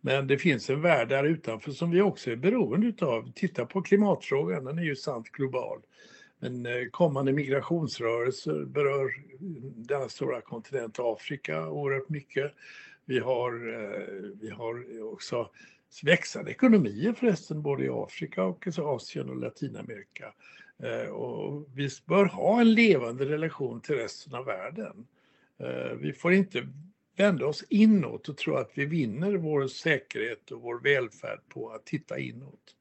Men 0.00 0.26
det 0.26 0.38
finns 0.38 0.70
en 0.70 0.80
värld 0.80 1.08
där 1.08 1.24
utanför 1.24 1.72
som 1.72 1.90
vi 1.90 2.02
också 2.02 2.30
är 2.30 2.36
beroende 2.36 2.86
utav. 2.86 3.32
Titta 3.34 3.66
på 3.66 3.82
klimatfrågan, 3.82 4.64
den 4.64 4.78
är 4.78 4.82
ju 4.82 4.96
sant 4.96 5.30
global. 5.30 5.80
Men 6.38 6.66
eh, 6.66 6.72
kommande 6.90 7.32
migrationsrörelser 7.32 8.64
berör 8.64 9.10
denna 9.76 10.08
stora 10.08 10.40
kontinent 10.40 10.96
Afrika 10.98 11.68
oerhört 11.68 12.08
mycket. 12.08 12.52
Vi 13.04 13.18
har, 13.18 13.52
eh, 13.52 14.30
vi 14.40 14.50
har 14.50 15.02
också 15.12 15.50
växande 16.02 16.50
ekonomier 16.50 17.12
förresten, 17.12 17.62
både 17.62 17.84
i 17.84 17.88
Afrika 17.88 18.44
och 18.44 18.66
Asien 18.78 19.30
och 19.30 19.36
Latinamerika. 19.36 20.34
Eh, 20.82 21.08
och 21.08 21.66
vi 21.74 21.88
bör 22.06 22.24
ha 22.24 22.60
en 22.60 22.74
levande 22.74 23.24
relation 23.24 23.80
till 23.80 23.94
resten 23.94 24.34
av 24.34 24.44
världen. 24.44 25.06
Eh, 25.58 25.96
vi 26.00 26.12
får 26.12 26.32
inte 26.32 26.68
vända 27.16 27.46
oss 27.46 27.64
inåt 27.68 28.28
och 28.28 28.36
tro 28.36 28.56
att 28.56 28.70
vi 28.74 28.86
vinner 28.86 29.34
vår 29.34 29.66
säkerhet 29.66 30.50
och 30.50 30.60
vår 30.60 30.80
välfärd 30.80 31.40
på 31.48 31.70
att 31.70 31.86
titta 31.86 32.18
inåt. 32.18 32.76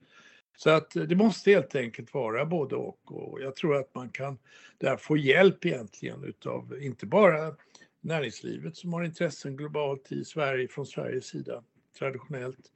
Så 0.58 0.70
att 0.70 0.92
det 0.92 1.16
måste 1.16 1.52
helt 1.52 1.76
enkelt 1.76 2.14
vara 2.14 2.46
både 2.46 2.76
och 2.76 3.00
och 3.06 3.42
jag 3.42 3.56
tror 3.56 3.76
att 3.76 3.96
man 3.96 4.10
kan 4.10 4.38
där 4.78 4.98
få 4.98 5.18
hjälp 5.18 5.66
egentligen 5.66 6.24
utav 6.24 6.78
inte 6.82 7.06
bara 7.06 7.56
näringslivet 8.02 8.76
som 8.76 8.94
har 8.94 9.04
intressen 9.04 9.58
globalt 9.58 10.12
i 10.12 10.26
Sverige 10.26 10.68
från 10.68 10.86
Sveriges 10.86 11.26
sida 11.26 11.64
traditionellt 11.94 12.72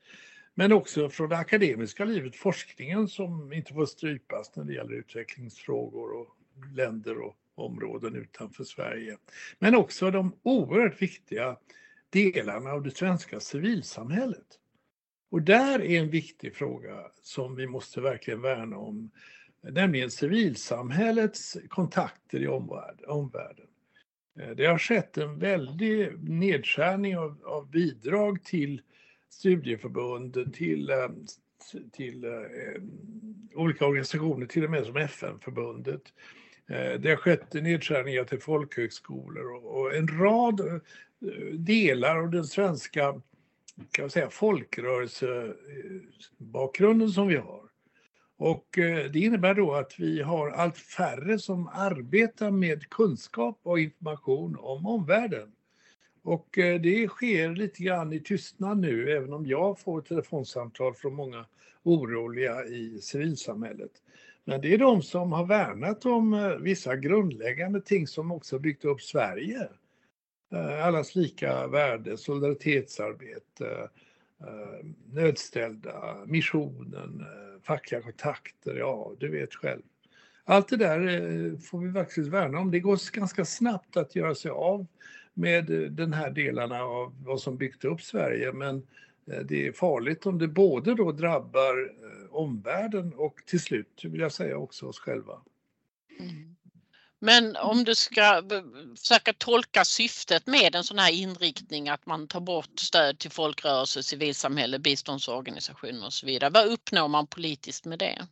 men 0.59 0.71
också 0.71 1.09
från 1.09 1.29
det 1.29 1.38
akademiska 1.38 2.05
livet, 2.05 2.36
forskningen 2.36 3.07
som 3.07 3.53
inte 3.53 3.74
får 3.74 3.86
strypas 3.86 4.55
när 4.55 4.63
det 4.63 4.74
gäller 4.74 4.93
utvecklingsfrågor 4.93 6.12
och 6.12 6.36
länder 6.75 7.19
och 7.19 7.38
områden 7.55 8.15
utanför 8.15 8.63
Sverige. 8.63 9.17
Men 9.59 9.75
också 9.75 10.12
de 10.12 10.36
oerhört 10.43 11.01
viktiga 11.01 11.57
delarna 12.09 12.71
av 12.71 12.83
det 12.83 12.91
svenska 12.91 13.39
civilsamhället. 13.39 14.59
Och 15.29 15.41
där 15.41 15.81
är 15.81 16.00
en 16.00 16.09
viktig 16.09 16.55
fråga 16.55 17.12
som 17.21 17.55
vi 17.55 17.67
måste 17.67 18.01
verkligen 18.01 18.41
värna 18.41 18.77
om, 18.77 19.12
nämligen 19.62 20.12
civilsamhällets 20.12 21.57
kontakter 21.69 22.39
i 22.39 22.47
omvärlden. 23.07 23.67
Eh, 24.39 24.50
det 24.50 24.65
har 24.65 24.77
skett 24.77 25.17
en 25.17 25.39
väldig 25.39 26.24
nedskärning 26.29 27.17
av, 27.17 27.41
av 27.45 27.69
bidrag 27.69 28.43
till 28.43 28.81
studieförbund, 29.29 30.53
till, 30.53 30.89
eh, 30.89 31.10
till 31.91 32.24
eh, 32.24 32.31
eh, 32.31 32.81
olika 33.55 33.86
organisationer, 33.86 34.46
till 34.46 34.63
och 34.63 34.72
med 34.72 34.86
som 34.86 34.98
FN-förbundet. 34.98 36.01
Eh, 36.69 36.93
det 37.00 37.10
har 37.10 37.15
skett 37.15 37.53
nedskärningar 37.53 38.24
till 38.24 38.41
folkhögskolor 38.41 39.55
och, 39.55 39.79
och 39.79 39.96
en 39.96 40.07
rad 40.07 40.60
eh, 40.60 40.75
delar 41.53 42.17
av 42.17 42.31
den 42.31 42.46
svenska 42.46 43.22
kan 43.91 44.03
jag 44.03 44.12
säga, 44.12 44.29
folkrörelsebakgrunden 44.29 47.10
som 47.10 47.27
vi 47.27 47.36
har. 47.36 47.62
Och 48.39 48.67
det 49.12 49.15
innebär 49.15 49.53
då 49.53 49.74
att 49.74 50.00
vi 50.00 50.22
har 50.22 50.50
allt 50.50 50.77
färre 50.77 51.39
som 51.39 51.67
arbetar 51.67 52.51
med 52.51 52.89
kunskap 52.89 53.60
och 53.63 53.79
information 53.79 54.55
om 54.60 54.86
omvärlden. 54.86 55.51
Och 56.27 56.57
eh, 56.57 56.81
det 56.81 57.07
sker 57.07 57.55
lite 57.55 57.84
grann 57.84 58.13
i 58.13 58.19
tystnad 58.19 58.77
nu, 58.77 59.12
även 59.12 59.34
om 59.34 59.46
jag 59.46 59.79
får 59.79 60.01
telefonsamtal 60.01 60.93
från 60.93 61.13
många 61.13 61.46
oroliga 61.84 62.65
i 62.65 63.00
civilsamhället. 63.01 63.91
Men 64.46 64.62
det 64.62 64.74
är 64.74 64.77
de 64.77 65.01
som 65.01 65.31
har 65.31 65.46
värnat 65.46 66.05
om 66.05 66.34
eh, 66.34 66.50
vissa 66.50 66.96
grundläggande 66.96 67.81
ting 67.81 68.07
som 68.07 68.31
också 68.31 68.60
byggt 68.60 68.86
upp 68.86 69.01
Sverige. 69.01 69.69
Eh, 70.53 70.86
allas 70.86 71.15
lika 71.15 71.67
värde, 71.67 72.17
solidaritetsarbete, 72.17 73.89
nödställda, 75.13 76.17
missionen, 76.25 77.25
fackliga 77.63 78.01
kontakter, 78.01 78.75
ja 78.75 79.12
du 79.19 79.29
vet 79.29 79.53
själv. 79.53 79.81
Allt 80.46 80.69
det 80.69 80.77
där 80.77 81.62
får 81.62 81.79
vi 81.79 81.93
faktiskt 81.93 82.29
värna 82.29 82.60
om. 82.60 82.72
Det 82.72 82.79
går 82.79 83.13
ganska 83.13 83.46
snabbt 83.46 83.98
att 83.98 84.15
göra 84.15 84.36
sig 84.36 84.51
av 84.51 84.86
med 85.38 85.70
eh, 85.70 85.89
den 85.89 86.13
här 86.13 86.29
delarna 86.29 86.82
av 86.82 87.13
vad 87.25 87.41
som 87.41 87.58
byggt 87.58 87.86
upp 87.86 88.01
Sverige. 88.01 88.51
Men 88.51 88.88
eh, 89.32 89.39
det 89.39 89.67
är 89.67 89.72
farligt 89.72 90.25
om 90.25 90.38
det 90.38 90.48
både 90.48 90.96
då 90.96 91.12
drabbar 91.12 91.89
eh, 92.03 92.36
omvärlden 92.36 93.13
och 93.13 93.36
till 93.46 93.60
slut 93.60 94.01
vill 94.03 94.22
jag 94.22 94.32
säga 94.32 94.58
också 94.58 94.86
oss 94.86 95.00
själva. 95.00 95.41
Mm. 96.20 96.56
Men 97.20 97.56
om 97.56 97.84
du 97.84 97.96
ska 97.96 98.44
försöka 98.98 99.34
tolka 99.34 99.86
syftet 99.86 100.48
med 100.48 100.75
en 100.75 100.84
sån 100.84 101.00
här 101.00 101.12
inriktning 101.12 101.89
att 101.89 102.06
man 102.06 102.27
tar 102.27 102.39
bort 102.39 102.79
stöd 102.79 103.20
till 103.20 103.32
folkrörelser, 103.32 104.01
civilsamhälle, 104.01 104.79
biståndsorganisationer 104.79 106.06
och 106.06 106.13
så 106.13 106.25
vidare. 106.25 106.50
Vad 106.50 106.67
uppnår 106.67 107.08
man 107.08 107.27
politiskt 107.27 107.86
med 107.86 108.00
det? 108.00 108.27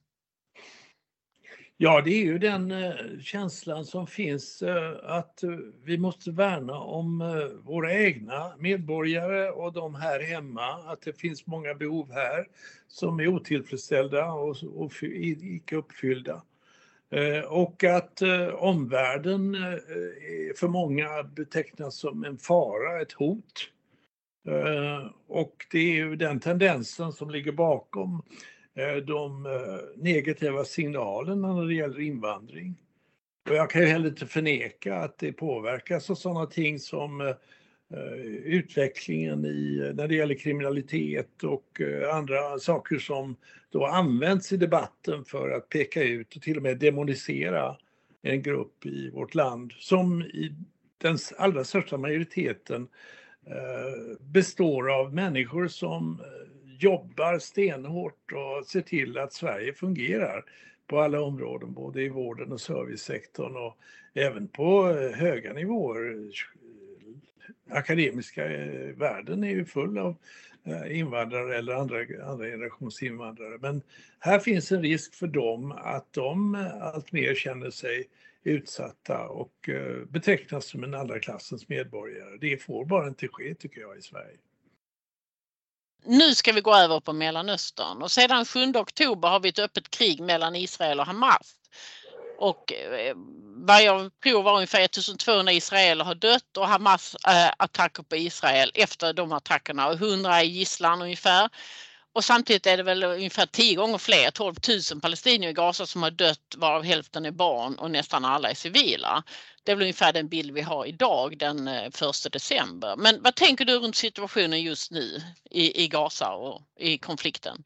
Ja, 1.77 2.01
det 2.01 2.11
är 2.11 2.23
ju 2.23 2.37
den 2.37 2.71
eh, 2.71 2.93
känslan 3.21 3.85
som 3.85 4.07
finns 4.07 4.61
eh, 4.61 4.93
att 5.03 5.43
eh, 5.43 5.49
vi 5.83 5.97
måste 5.97 6.31
värna 6.31 6.79
om 6.79 7.23
våra 7.63 7.93
egna 7.93 8.53
medborgare 8.57 9.49
och 9.49 9.73
de 9.73 9.95
här 9.95 10.19
hemma, 10.19 10.69
att 10.85 11.01
det 11.01 11.19
finns 11.19 11.47
många 11.47 11.73
behov 11.73 12.11
här 12.11 12.47
som 12.87 13.19
är 13.19 13.27
otillfredsställda 13.27 14.25
och, 14.31 14.57
och 14.75 14.93
icke 15.03 15.75
uppfyllda. 15.75 16.41
Och 17.47 17.83
att 17.83 18.21
omvärlden 18.53 19.55
för 20.55 20.67
många 20.67 21.23
betecknas 21.23 21.95
som 21.95 22.23
en 22.25 22.37
fara, 22.37 23.01
ett 23.01 23.11
hot. 23.11 23.71
Och 25.27 25.65
det 25.71 25.79
är 25.79 25.95
ju 25.95 26.15
den 26.15 26.39
tendensen 26.39 27.11
som 27.11 27.29
ligger 27.29 27.51
bakom 27.51 28.21
Eh, 28.75 28.95
de 28.95 29.45
eh, 29.45 30.03
negativa 30.03 30.65
signalerna 30.65 31.53
när 31.53 31.65
det 31.65 31.73
gäller 31.73 31.99
invandring. 31.99 32.75
Och 33.49 33.55
jag 33.55 33.69
kan 33.69 33.81
ju 33.81 33.87
heller 33.87 34.09
inte 34.09 34.25
förneka 34.25 34.95
att 34.95 35.17
det 35.17 35.33
påverkas 35.33 36.09
av 36.09 36.15
sådana 36.15 36.45
ting 36.45 36.79
som 36.79 37.21
eh, 37.21 37.35
utvecklingen 38.43 39.45
i, 39.45 39.91
när 39.95 40.07
det 40.07 40.15
gäller 40.15 40.35
kriminalitet 40.35 41.43
och 41.43 41.81
andra 42.13 42.59
saker 42.59 42.99
som 42.99 43.35
då 43.69 43.85
används 43.85 44.51
i 44.51 44.57
debatten 44.57 45.25
för 45.25 45.49
att 45.49 45.69
peka 45.69 46.03
ut 46.03 46.35
och 46.35 46.41
till 46.41 46.57
och 46.57 46.63
med 46.63 46.77
demonisera 46.77 47.77
en 48.21 48.41
grupp 48.41 48.85
i 48.85 49.09
vårt 49.09 49.35
land 49.35 49.73
som 49.79 50.21
i 50.21 50.55
den 50.97 51.17
allra 51.37 51.63
största 51.63 51.97
majoriteten 51.97 52.87
består 54.19 54.91
av 54.91 55.13
människor 55.13 55.67
som 55.67 56.21
jobbar 56.79 57.39
stenhårt 57.39 58.31
och 58.31 58.65
ser 58.65 58.81
till 58.81 59.17
att 59.17 59.33
Sverige 59.33 59.73
fungerar 59.73 60.45
på 60.87 60.99
alla 60.99 61.21
områden, 61.21 61.73
både 61.73 62.01
i 62.01 62.09
vården 62.09 62.51
och 62.51 62.61
servicesektorn 62.61 63.55
och 63.55 63.77
även 64.13 64.47
på 64.47 64.89
eh, 64.89 65.11
höga 65.11 65.53
nivåer. 65.53 66.31
Akademiska 67.69 68.51
eh, 68.53 68.95
världen 68.95 69.43
är 69.43 69.49
ju 69.49 69.65
full 69.65 69.97
av 69.97 70.15
eh, 70.63 70.99
invandrare 70.99 71.57
eller 71.57 71.73
andra, 71.73 71.97
andra 72.25 72.45
generations 72.45 73.03
invandrare. 73.03 73.57
Men 73.61 73.81
här 74.19 74.39
finns 74.39 74.71
en 74.71 74.81
risk 74.81 75.15
för 75.15 75.27
dem 75.27 75.71
att 75.71 76.13
de 76.13 76.55
alltmer 76.81 77.35
känner 77.35 77.69
sig 77.69 78.07
utsatta 78.43 79.27
och 79.27 79.69
betecknas 80.07 80.65
som 80.65 80.83
en 80.83 80.93
andra 80.93 81.19
klassens 81.19 81.69
medborgare. 81.69 82.37
Det 82.41 82.57
får 82.57 82.85
bara 82.85 83.07
inte 83.07 83.27
ske 83.27 83.55
tycker 83.55 83.81
jag 83.81 83.97
i 83.97 84.01
Sverige 84.01 84.37
nu 86.05 86.35
ska 86.35 86.51
vi 86.51 86.61
gå 86.61 86.75
över 86.75 86.99
på 86.99 87.13
Mellanöstern 87.13 88.01
och 88.01 88.11
sedan 88.11 88.45
7 88.45 88.73
oktober 88.75 89.29
har 89.29 89.39
vi 89.39 89.49
ett 89.49 89.59
öppet 89.59 89.89
krig 89.89 90.21
mellan 90.21 90.55
Israel 90.55 90.99
och 90.99 91.05
Hamas. 91.05 91.55
Och 92.39 92.73
vad 93.57 93.83
jag 93.83 94.11
tror 94.23 94.43
var 94.43 94.55
ungefär 94.55 94.81
1200 94.81 95.51
israeler 95.51 96.05
har 96.05 96.15
dött 96.15 96.57
och 96.57 96.67
Hamas 96.67 97.15
eh, 97.27 97.51
attacker 97.57 98.03
på 98.03 98.15
Israel 98.15 98.71
efter 98.73 99.13
de 99.13 99.31
attackerna 99.31 99.87
och 99.87 99.93
100 99.93 100.39
är 100.39 100.43
gisslan 100.43 101.01
ungefär. 101.01 101.49
Och 102.13 102.23
samtidigt 102.23 102.67
är 102.67 102.77
det 102.77 102.83
väl 102.83 103.03
ungefär 103.03 103.45
10 103.45 103.75
gånger 103.75 103.97
fler, 103.97 104.31
12 104.31 104.55
000 104.91 105.01
palestinier 105.01 105.49
i 105.49 105.53
Gaza 105.53 105.85
som 105.85 106.03
har 106.03 106.11
dött 106.11 106.55
varav 106.57 106.83
hälften 106.83 107.25
är 107.25 107.31
barn 107.31 107.75
och 107.75 107.91
nästan 107.91 108.25
alla 108.25 108.49
är 108.49 108.55
civila. 108.55 109.23
Det 109.65 109.71
är 109.71 109.75
väl 109.75 109.83
ungefär 109.83 110.13
den 110.13 110.27
bild 110.27 110.53
vi 110.53 110.61
har 110.61 110.85
idag 110.85 111.37
den 111.37 111.67
eh, 111.67 111.85
1 111.85 111.93
december. 112.31 112.95
Men 112.97 113.21
vad 113.21 113.35
tänker 113.35 113.65
du 113.65 113.79
runt 113.79 113.95
situationen 113.95 114.61
just 114.61 114.91
nu 114.91 115.21
i, 115.51 115.83
i 115.83 115.87
Gaza 115.87 116.31
och 116.31 116.61
i 116.77 116.97
konflikten? 116.97 117.63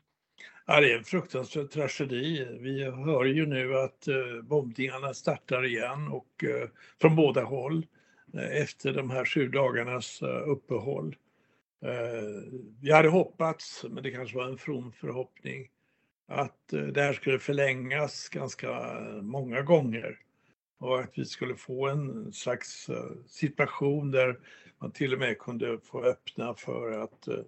Ja, 0.65 0.79
det 0.79 0.91
är 0.91 0.97
en 0.97 1.03
fruktansvärd 1.03 1.71
tragedi. 1.71 2.47
Vi 2.59 2.83
hör 2.83 3.25
ju 3.25 3.45
nu 3.45 3.77
att 3.77 4.07
eh, 4.07 4.41
bombningarna 4.43 5.13
startar 5.13 5.65
igen 5.65 6.07
och 6.07 6.43
eh, 6.43 6.69
från 7.01 7.15
båda 7.15 7.43
håll 7.43 7.85
eh, 8.33 8.61
efter 8.61 8.93
de 8.93 9.09
här 9.09 9.25
sju 9.25 9.47
dagarnas 9.47 10.21
eh, 10.21 10.49
uppehåll. 10.49 11.15
Vi 12.81 12.91
hade 12.91 13.09
hoppats, 13.09 13.85
men 13.89 14.03
det 14.03 14.11
kanske 14.11 14.37
var 14.37 14.45
en 14.45 14.57
from 14.57 14.91
förhoppning, 14.91 15.67
att 16.27 16.67
det 16.67 17.01
här 17.01 17.13
skulle 17.13 17.39
förlängas 17.39 18.29
ganska 18.29 18.99
många 19.21 19.61
gånger 19.61 20.19
och 20.79 20.99
att 20.99 21.11
vi 21.17 21.25
skulle 21.25 21.55
få 21.55 21.87
en 21.87 22.33
slags 22.33 22.89
eh, 22.89 23.11
situation 23.27 24.11
där 24.11 24.39
man 24.79 24.91
till 24.91 25.13
och 25.13 25.19
med 25.19 25.39
kunde 25.39 25.79
få 25.83 26.03
öppna 26.03 26.53
för 26.53 26.91
att 26.91 27.27
eh, 27.27 27.43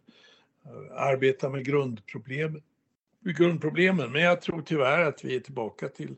arbeta 0.92 1.50
med 1.50 1.66
grundproblem, 1.66 2.62
grundproblemen. 3.20 4.12
Men 4.12 4.22
jag 4.22 4.42
tror 4.42 4.62
tyvärr 4.62 5.06
att 5.06 5.26
vi 5.26 5.36
är 5.36 5.40
tillbaka 5.40 5.88
till 5.90 6.16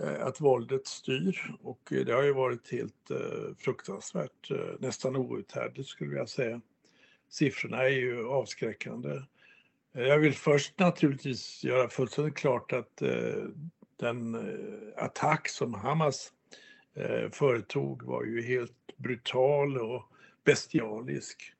eh, 0.00 0.26
att 0.26 0.40
våldet 0.40 0.86
styr 0.86 1.54
och 1.62 1.80
det 1.88 2.12
har 2.12 2.22
ju 2.22 2.32
varit 2.32 2.72
helt 2.72 3.10
fruktansvärt, 3.58 4.50
nästan 4.78 5.16
outhärdligt 5.16 5.88
skulle 5.88 6.16
jag 6.16 6.28
säga. 6.28 6.60
Siffrorna 7.28 7.82
är 7.82 7.88
ju 7.88 8.28
avskräckande. 8.28 9.22
Jag 9.92 10.18
vill 10.18 10.34
först 10.34 10.78
naturligtvis 10.78 11.64
göra 11.64 11.88
fullständigt 11.88 12.34
klart 12.34 12.72
att 12.72 13.02
den 13.96 14.34
eh, 14.34 15.04
attack 15.04 15.48
som 15.48 15.74
Hamas 15.74 16.32
eh, 16.94 17.30
företog 17.30 18.02
var 18.02 18.24
ju 18.24 18.42
helt 18.42 18.96
brutal 18.96 19.78
och 19.78 20.02
bestialisk. 20.44 21.52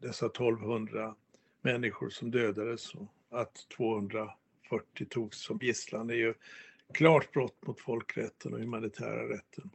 Dessa 0.00 0.26
1200 0.26 1.14
människor 1.62 2.10
som 2.10 2.30
dödades 2.30 2.94
och 2.94 3.12
att 3.30 3.68
240 3.76 5.06
togs 5.10 5.42
som 5.42 5.58
gisslan 5.62 6.10
är 6.10 6.14
ju 6.14 6.34
klart 6.94 7.32
brott 7.32 7.66
mot 7.66 7.80
folkrätten 7.80 8.52
och 8.52 8.60
humanitära 8.60 9.28
rätten. 9.28 9.70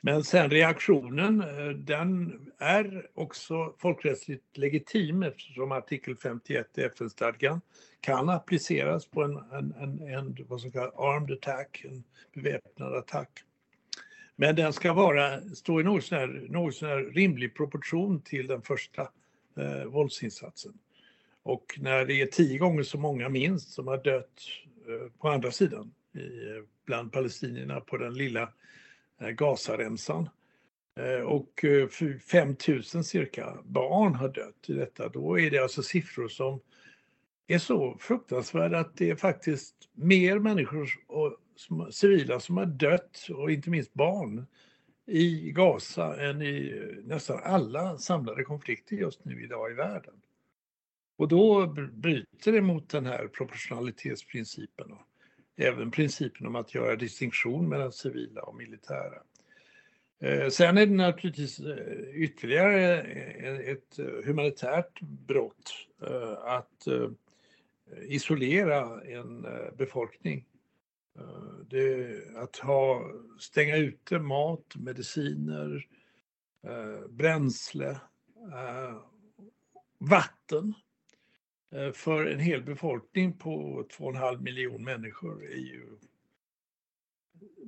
Men 0.00 0.24
sen 0.24 0.50
reaktionen, 0.50 1.40
eh, 1.40 1.68
den 1.68 2.40
är 2.58 3.06
också 3.14 3.74
folkrättsligt 3.78 4.56
legitim 4.56 5.22
eftersom 5.22 5.72
artikel 5.72 6.16
51 6.16 6.78
i 6.78 6.82
FN-stadgan 6.82 7.60
kan 8.00 8.28
appliceras 8.28 9.06
på 9.06 9.22
en, 9.22 9.36
en, 9.36 9.74
en, 9.80 10.08
en 10.08 10.36
vad 10.48 10.60
som 10.60 10.72
kallas 10.72 10.94
armed 10.94 11.32
attack, 11.32 11.84
en 11.84 12.04
beväpnad 12.34 12.94
attack. 12.94 13.30
Men 14.36 14.56
den 14.56 14.72
ska 14.72 14.92
vara, 14.92 15.40
stå 15.40 15.80
i 15.80 15.84
något 15.84 16.04
sån 16.04 16.18
här, 16.18 16.46
något 16.48 16.74
sån 16.74 16.88
här 16.88 16.98
rimlig 16.98 17.54
proportion 17.54 18.20
till 18.20 18.46
den 18.46 18.62
första 18.62 19.02
eh, 19.56 19.84
våldsinsatsen. 19.84 20.78
Och 21.42 21.78
när 21.78 22.04
det 22.04 22.20
är 22.20 22.26
tio 22.26 22.58
gånger 22.58 22.82
så 22.82 22.98
många 22.98 23.28
minst 23.28 23.70
som 23.70 23.86
har 23.86 23.98
dött 23.98 24.40
eh, 24.88 25.12
på 25.20 25.28
andra 25.28 25.50
sidan, 25.50 25.94
i, 26.14 26.18
eh, 26.18 26.62
bland 26.84 27.12
palestinierna 27.12 27.80
på 27.80 27.96
den 27.96 28.14
lilla 28.14 28.52
Eh, 29.20 29.28
Gazaremsan, 29.28 30.28
eh, 30.96 31.24
och 31.24 31.64
5000 32.30 32.98
eh, 32.98 33.02
cirka 33.02 33.56
barn 33.64 34.14
har 34.14 34.28
dött 34.28 34.64
i 34.68 34.72
detta, 34.72 35.08
då 35.08 35.40
är 35.40 35.50
det 35.50 35.58
alltså 35.58 35.82
siffror 35.82 36.28
som 36.28 36.60
är 37.46 37.58
så 37.58 37.96
fruktansvärda 38.00 38.78
att 38.78 38.96
det 38.96 39.10
är 39.10 39.16
faktiskt 39.16 39.74
mer 39.92 40.38
människor 40.38 40.88
och 41.06 41.36
civila 41.90 42.40
som 42.40 42.56
har 42.56 42.66
dött 42.66 43.28
och 43.30 43.50
inte 43.50 43.70
minst 43.70 43.94
barn 43.94 44.46
i 45.06 45.52
Gaza 45.52 46.20
än 46.20 46.42
i 46.42 46.82
eh, 46.82 47.04
nästan 47.04 47.40
alla 47.42 47.98
samlade 47.98 48.44
konflikter 48.44 48.96
just 48.96 49.24
nu 49.24 49.44
idag 49.44 49.70
i 49.70 49.74
världen. 49.74 50.14
Och 51.18 51.28
då 51.28 51.66
bryter 51.92 52.52
det 52.52 52.60
mot 52.60 52.88
den 52.88 53.06
här 53.06 53.28
proportionalitetsprincipen 53.28 54.92
och 54.92 55.06
även 55.56 55.90
principen 55.90 56.46
om 56.46 56.56
att 56.56 56.74
göra 56.74 56.96
distinktion 56.96 57.68
mellan 57.68 57.92
civila 57.92 58.42
och 58.42 58.54
militära. 58.54 59.22
Eh, 60.18 60.48
sen 60.48 60.78
är 60.78 60.86
det 60.86 60.92
naturligtvis 60.92 61.60
eh, 61.60 61.76
ytterligare 62.14 63.00
eh, 63.02 63.70
ett 63.70 63.96
humanitärt 64.24 65.00
brott 65.00 65.72
att 66.44 66.88
isolera 68.02 69.02
en 69.02 69.46
befolkning. 69.76 70.44
Det, 71.70 72.16
att 72.36 72.56
ha, 72.56 73.10
stänga 73.38 73.76
ute 73.76 74.18
mat, 74.18 74.76
mediciner, 74.76 75.86
bränsle, 77.08 78.00
vatten 79.98 80.74
Eh, 81.70 81.92
för 81.92 82.26
en 82.26 82.40
hel 82.40 82.62
befolkning 82.62 83.32
på 83.32 83.84
2,5 83.90 84.40
miljon 84.40 84.84
människor 84.84 85.44
är 85.44 85.56
ju 85.56 85.86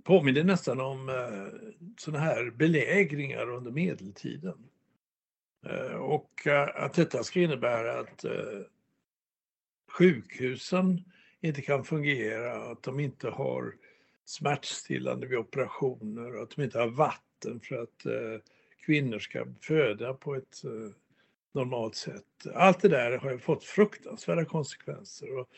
påminner 0.04 0.44
nästan 0.44 0.80
om 0.80 1.08
eh, 1.08 1.70
sådana 1.96 2.24
här 2.24 2.50
belägringar 2.50 3.50
under 3.50 3.70
medeltiden. 3.70 4.68
Eh, 5.66 5.94
och 5.94 6.46
att 6.74 6.94
detta 6.94 7.24
ska 7.24 7.40
innebära 7.40 8.00
att 8.00 8.24
sjukhusen 9.90 11.04
inte 11.40 11.62
kan 11.62 11.84
fungera, 11.84 12.70
att 12.70 12.82
de 12.82 13.00
inte 13.00 13.30
har 13.30 13.74
smärtstillande 14.24 15.26
vid 15.26 15.38
operationer, 15.38 16.42
att 16.42 16.50
de 16.50 16.62
inte 16.62 16.78
har 16.78 16.88
vatten 16.88 17.60
för 17.60 17.82
att 17.82 18.06
kvinnor 18.86 19.18
ska 19.18 19.46
föda 19.60 20.14
på 20.14 20.34
ett 20.34 20.62
normalt 21.58 21.94
sätt. 21.94 22.24
Allt 22.54 22.80
det 22.80 22.88
där 22.88 23.18
har 23.18 23.30
ju 23.30 23.38
fått 23.38 23.64
fruktansvärda 23.64 24.44
konsekvenser. 24.44 25.38
Och 25.38 25.48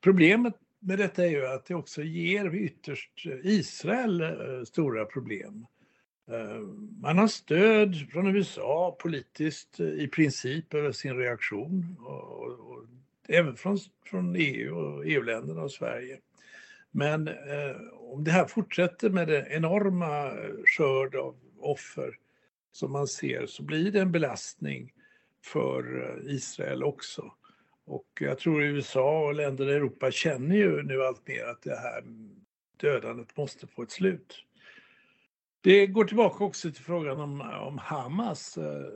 problemet 0.00 0.54
med 0.80 0.98
detta 0.98 1.24
är 1.24 1.30
ju 1.30 1.46
att 1.46 1.66
det 1.66 1.74
också 1.74 2.02
ger 2.02 2.54
ytterst 2.54 3.26
eh, 3.26 3.32
Israel 3.42 4.20
eh, 4.20 4.64
stora 4.64 5.04
problem. 5.04 5.66
Eh, 6.30 6.60
man 7.00 7.18
har 7.18 7.28
stöd 7.28 8.10
från 8.12 8.36
USA 8.36 8.96
politiskt 9.00 9.80
i 9.80 10.08
princip 10.08 10.74
över 10.74 10.92
sin 10.92 11.16
reaktion 11.16 11.96
och, 12.00 12.42
och 12.42 12.84
även 13.28 13.56
från, 13.56 13.78
från 14.04 14.36
EU 14.36 14.76
och 14.76 15.06
EU-länderna 15.06 15.62
och 15.62 15.72
Sverige. 15.72 16.18
Men 16.90 17.28
eh, 17.28 17.76
om 17.94 18.24
det 18.24 18.30
här 18.30 18.46
fortsätter 18.46 19.10
med 19.10 19.28
den 19.28 19.46
enorma 19.46 20.32
skörd 20.64 21.14
av 21.14 21.36
offer 21.60 22.16
som 22.72 22.92
man 22.92 23.06
ser 23.06 23.46
så 23.46 23.62
blir 23.62 23.92
det 23.92 24.00
en 24.00 24.12
belastning 24.12 24.92
för 25.44 26.02
eh, 26.02 26.34
Israel 26.34 26.82
också. 26.82 27.32
Och 27.84 28.06
jag 28.20 28.38
tror 28.38 28.62
USA 28.62 29.26
och 29.26 29.34
länder 29.34 29.70
i 29.70 29.74
Europa 29.74 30.10
känner 30.10 30.56
ju 30.56 30.82
nu 30.82 31.02
allt 31.02 31.28
mer 31.28 31.44
att 31.44 31.62
det 31.62 31.76
här 31.76 32.04
dödandet 32.76 33.36
måste 33.36 33.66
få 33.66 33.82
ett 33.82 33.90
slut. 33.90 34.44
Det 35.60 35.86
går 35.86 36.04
tillbaka 36.04 36.44
också 36.44 36.72
till 36.72 36.84
frågan 36.84 37.20
om, 37.20 37.40
om 37.40 37.78
Hamas. 37.78 38.58
Eh, 38.58 38.88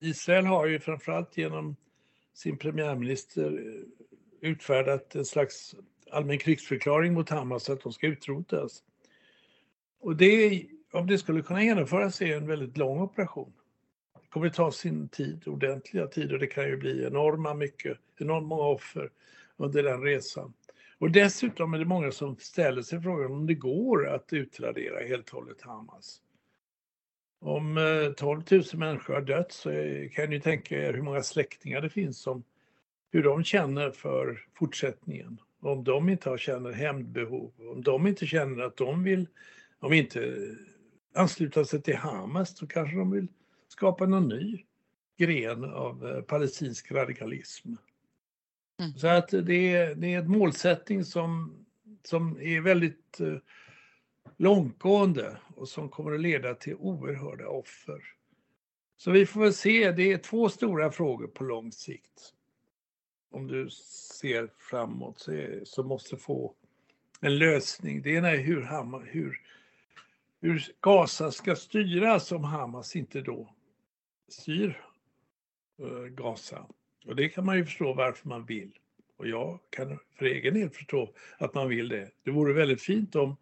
Israel 0.00 0.46
har 0.46 0.66
ju 0.66 0.80
framförallt 0.80 1.36
genom 1.36 1.76
sin 2.34 2.58
premiärminister 2.58 3.52
eh, 3.52 4.50
utfärdat 4.50 5.14
en 5.14 5.24
slags 5.24 5.74
allmän 6.10 6.38
krigsförklaring 6.38 7.14
mot 7.14 7.30
Hamas 7.30 7.70
att 7.70 7.80
de 7.80 7.92
ska 7.92 8.06
utrotas. 8.06 8.82
Och 10.00 10.16
det, 10.16 10.66
om 10.92 11.06
det 11.06 11.18
skulle 11.18 11.42
kunna 11.42 11.64
genomföras 11.64 12.22
är 12.22 12.36
en 12.36 12.46
väldigt 12.46 12.76
lång 12.76 13.00
operation. 13.00 13.52
Det 14.26 14.30
kommer 14.30 14.46
att 14.46 14.54
ta 14.54 14.72
sin 14.72 15.08
tid, 15.08 15.48
ordentliga 15.48 16.06
tid 16.06 16.32
och 16.32 16.38
det 16.38 16.46
kan 16.46 16.64
ju 16.68 16.76
bli 16.76 17.04
enorma 17.04 17.54
mycket, 17.54 17.98
enormt 18.16 18.46
många 18.46 18.62
offer 18.62 19.10
under 19.56 19.82
den 19.82 20.02
resan. 20.02 20.52
Och 20.98 21.10
dessutom 21.10 21.74
är 21.74 21.78
det 21.78 21.84
många 21.84 22.12
som 22.12 22.36
ställer 22.36 22.82
sig 22.82 23.02
frågan 23.02 23.32
om 23.32 23.46
det 23.46 23.54
går 23.54 24.08
att 24.08 24.32
utradera 24.32 25.06
helt 25.06 25.28
och 25.28 25.34
hållet 25.34 25.62
Hamas. 25.62 26.20
om 27.40 27.78
eh, 27.78 28.12
12 28.12 28.42
000 28.50 28.62
människor 28.74 29.14
har 29.14 29.20
dött 29.20 29.52
så 29.52 29.70
kan 30.12 30.30
ni 30.30 30.40
tänka 30.40 30.78
er 30.88 30.92
hur 30.94 31.02
många 31.02 31.22
släktingar 31.22 31.80
det 31.80 31.90
finns 31.90 32.18
som 32.18 32.44
hur 33.12 33.22
de 33.22 33.44
känner 33.44 33.90
för 33.90 34.44
fortsättningen. 34.54 35.40
Om 35.60 35.84
de 35.84 36.08
inte 36.08 36.38
känner 36.38 36.72
hämndbehov, 36.72 37.52
om 37.58 37.82
de 37.82 38.06
inte 38.06 38.26
känner 38.26 38.64
att 38.64 38.76
de 38.76 39.04
vill, 39.04 39.28
om 39.78 39.92
inte 39.92 40.36
ansluta 41.14 41.64
sig 41.64 41.82
till 41.82 41.96
Hamas 41.96 42.56
så 42.56 42.66
kanske 42.66 42.96
de 42.96 43.10
vill 43.10 43.28
skapa 43.76 44.06
någon 44.06 44.28
ny 44.28 44.64
gren 45.16 45.64
av 45.64 46.08
eh, 46.08 46.22
palestinsk 46.22 46.92
radikalism. 46.92 47.68
Mm. 48.80 48.92
Så 48.92 49.06
att 49.08 49.28
det 49.28 49.74
är, 49.74 49.94
det 49.94 50.14
är 50.14 50.18
en 50.18 50.30
målsättning 50.30 51.04
som, 51.04 51.54
som 52.02 52.40
är 52.40 52.60
väldigt 52.60 53.20
eh, 53.20 53.36
långtgående 54.36 55.36
och 55.56 55.68
som 55.68 55.88
kommer 55.88 56.12
att 56.14 56.20
leda 56.20 56.54
till 56.54 56.74
oerhörda 56.74 57.48
offer. 57.48 58.02
Så 58.96 59.10
vi 59.10 59.26
får 59.26 59.40
väl 59.40 59.54
se, 59.54 59.92
det 59.92 60.12
är 60.12 60.18
två 60.18 60.48
stora 60.48 60.90
frågor 60.90 61.26
på 61.26 61.44
lång 61.44 61.72
sikt. 61.72 62.32
Om 63.30 63.46
du 63.46 63.70
ser 63.70 64.50
framåt 64.58 65.18
så, 65.18 65.32
är, 65.32 65.62
så 65.64 65.82
måste 65.82 66.16
få 66.16 66.54
en 67.20 67.38
lösning. 67.38 68.02
Det 68.02 68.10
ena 68.10 68.30
är 68.30 68.38
hur, 68.38 68.62
Hamas, 68.62 69.02
hur, 69.06 69.40
hur 70.40 70.66
Gaza 70.80 71.32
ska 71.32 71.56
styras 71.56 72.32
om 72.32 72.44
Hamas 72.44 72.96
inte 72.96 73.20
då 73.20 73.55
styr 74.28 74.82
eh, 75.78 76.04
Gaza. 76.08 76.66
Och 77.06 77.16
det 77.16 77.28
kan 77.28 77.46
man 77.46 77.56
ju 77.56 77.64
förstå 77.64 77.92
varför 77.92 78.28
man 78.28 78.44
vill. 78.44 78.72
Och 79.16 79.28
jag 79.28 79.58
kan 79.70 79.98
för 80.18 80.26
egen 80.26 80.54
del 80.54 80.70
förstå 80.70 81.14
att 81.38 81.54
man 81.54 81.68
vill 81.68 81.88
det. 81.88 82.10
Det 82.22 82.30
vore 82.30 82.52
väldigt 82.52 82.82
fint 82.82 83.16
om 83.16 83.36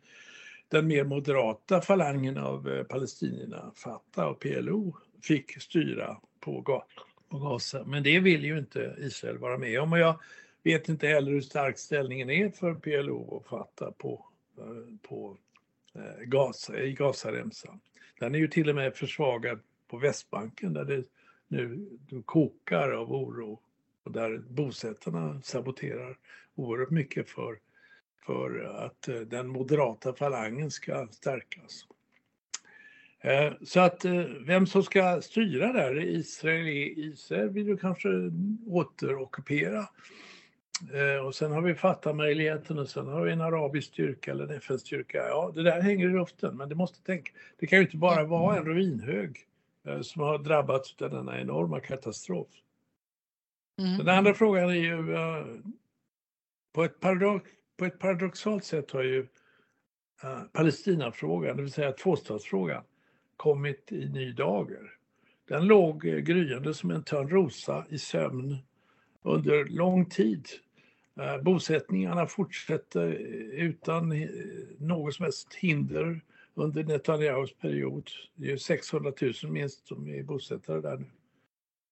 den 0.68 0.86
mer 0.86 1.04
moderata 1.04 1.80
falangen 1.80 2.38
av 2.38 2.68
eh, 2.68 2.84
palestinierna, 2.84 3.72
Fatah 3.74 4.26
och 4.26 4.40
PLO, 4.40 4.96
fick 5.22 5.62
styra 5.62 6.16
på, 6.40 6.84
Gaza. 7.30 7.84
Men 7.84 8.02
det 8.02 8.20
vill 8.20 8.44
ju 8.44 8.58
inte 8.58 8.96
Israel 8.98 9.38
vara 9.38 9.58
med 9.58 9.80
om 9.80 9.92
och 9.92 9.98
jag 9.98 10.20
vet 10.62 10.88
inte 10.88 11.06
heller 11.06 11.32
hur 11.32 11.40
stark 11.40 11.78
ställningen 11.78 12.30
är 12.30 12.50
för 12.50 12.74
PLO 12.74 13.20
och 13.20 13.46
Fatah 13.46 13.90
på, 13.90 14.26
eh, 14.58 15.08
på 15.08 15.36
Gaza, 16.24 16.80
i 16.80 16.92
Gazaremsan. 16.92 17.80
Den 18.18 18.34
är 18.34 18.38
ju 18.38 18.48
till 18.48 18.68
och 18.68 18.74
med 18.74 18.94
försvagad 18.94 19.60
på 19.94 19.98
Västbanken 19.98 20.72
där 20.72 20.84
det 20.84 21.04
nu 21.48 21.88
kokar 22.24 22.90
av 22.90 23.12
oro 23.12 23.60
och 24.04 24.12
där 24.12 24.38
bosättarna 24.38 25.40
saboterar 25.42 26.18
oerhört 26.54 26.90
mycket 26.90 27.30
för 27.30 27.58
för 28.26 28.64
att 28.84 29.08
eh, 29.08 29.16
den 29.16 29.48
moderata 29.48 30.14
falangen 30.14 30.70
ska 30.70 31.08
stärkas. 31.10 31.86
Eh, 33.20 33.52
så 33.64 33.80
att 33.80 34.04
eh, 34.04 34.24
vem 34.46 34.66
som 34.66 34.82
ska 34.82 35.20
styra 35.22 35.72
där, 35.72 36.04
Israel, 36.04 36.68
Israel 36.96 37.48
vill 37.48 37.68
ju 37.68 37.76
kanske 37.76 38.08
återockupera. 38.66 39.88
Och 41.26 41.34
sen 41.34 41.52
har 41.52 41.62
vi 41.62 41.74
Fatah-möjligheten 41.74 42.78
och 42.78 42.88
sen 42.88 43.06
har 43.06 43.24
vi 43.24 43.32
en 43.32 43.40
arabisk 43.40 43.88
styrka 43.88 44.30
eller 44.30 44.44
en 44.44 44.56
FN-styrka. 44.56 45.18
Ja, 45.18 45.52
det 45.54 45.62
där 45.62 45.80
hänger 45.80 46.08
i 46.08 46.12
luften, 46.12 46.56
men 46.56 46.68
det 46.68 46.74
måste 46.74 47.02
tänka. 47.02 47.32
Det 47.58 47.66
kan 47.66 47.78
ju 47.78 47.84
inte 47.84 47.96
bara 47.96 48.24
vara 48.24 48.56
en 48.56 48.64
ruinhög 48.64 49.46
som 50.02 50.22
har 50.22 50.38
drabbats 50.38 51.02
av 51.02 51.10
denna 51.10 51.40
enorma 51.40 51.80
katastrof. 51.80 52.48
Mm. 53.78 53.98
Den 53.98 54.08
andra 54.08 54.34
frågan 54.34 54.70
är 54.70 54.74
ju 54.74 55.16
på 56.74 56.84
ett 56.84 57.00
paradox, 57.00 57.50
på 57.76 57.84
ett 57.84 57.98
paradoxalt 57.98 58.64
sätt 58.64 58.90
har 58.90 59.02
ju 59.02 59.20
uh, 60.24 60.42
Palestinafrågan, 60.52 61.56
det 61.56 61.62
vill 61.62 61.72
säga 61.72 61.92
tvåstatsfrågan, 61.92 62.82
kommit 63.36 63.92
i 63.92 64.08
ny 64.08 64.32
dager. 64.32 64.90
Den 65.48 65.66
låg 65.66 66.04
uh, 66.04 66.18
gryende 66.18 66.74
som 66.74 66.90
en 66.90 67.02
törnrosa 67.02 67.86
i 67.88 67.98
sömn 67.98 68.56
under 69.22 69.64
lång 69.64 70.06
tid. 70.06 70.48
Uh, 71.20 71.42
bosättningarna 71.42 72.26
fortsätter 72.26 73.08
utan 73.52 74.28
något 74.78 75.14
som 75.14 75.22
helst 75.22 75.54
hinder 75.54 76.20
under 76.54 76.84
Netanyahus 76.84 77.54
period. 77.54 78.10
Det 78.34 78.52
är 78.52 78.56
600 78.56 79.12
000 79.20 79.32
minst 79.52 79.86
som 79.86 80.08
är 80.08 80.22
bosättare 80.22 80.80
där 80.80 80.96
nu 80.96 81.06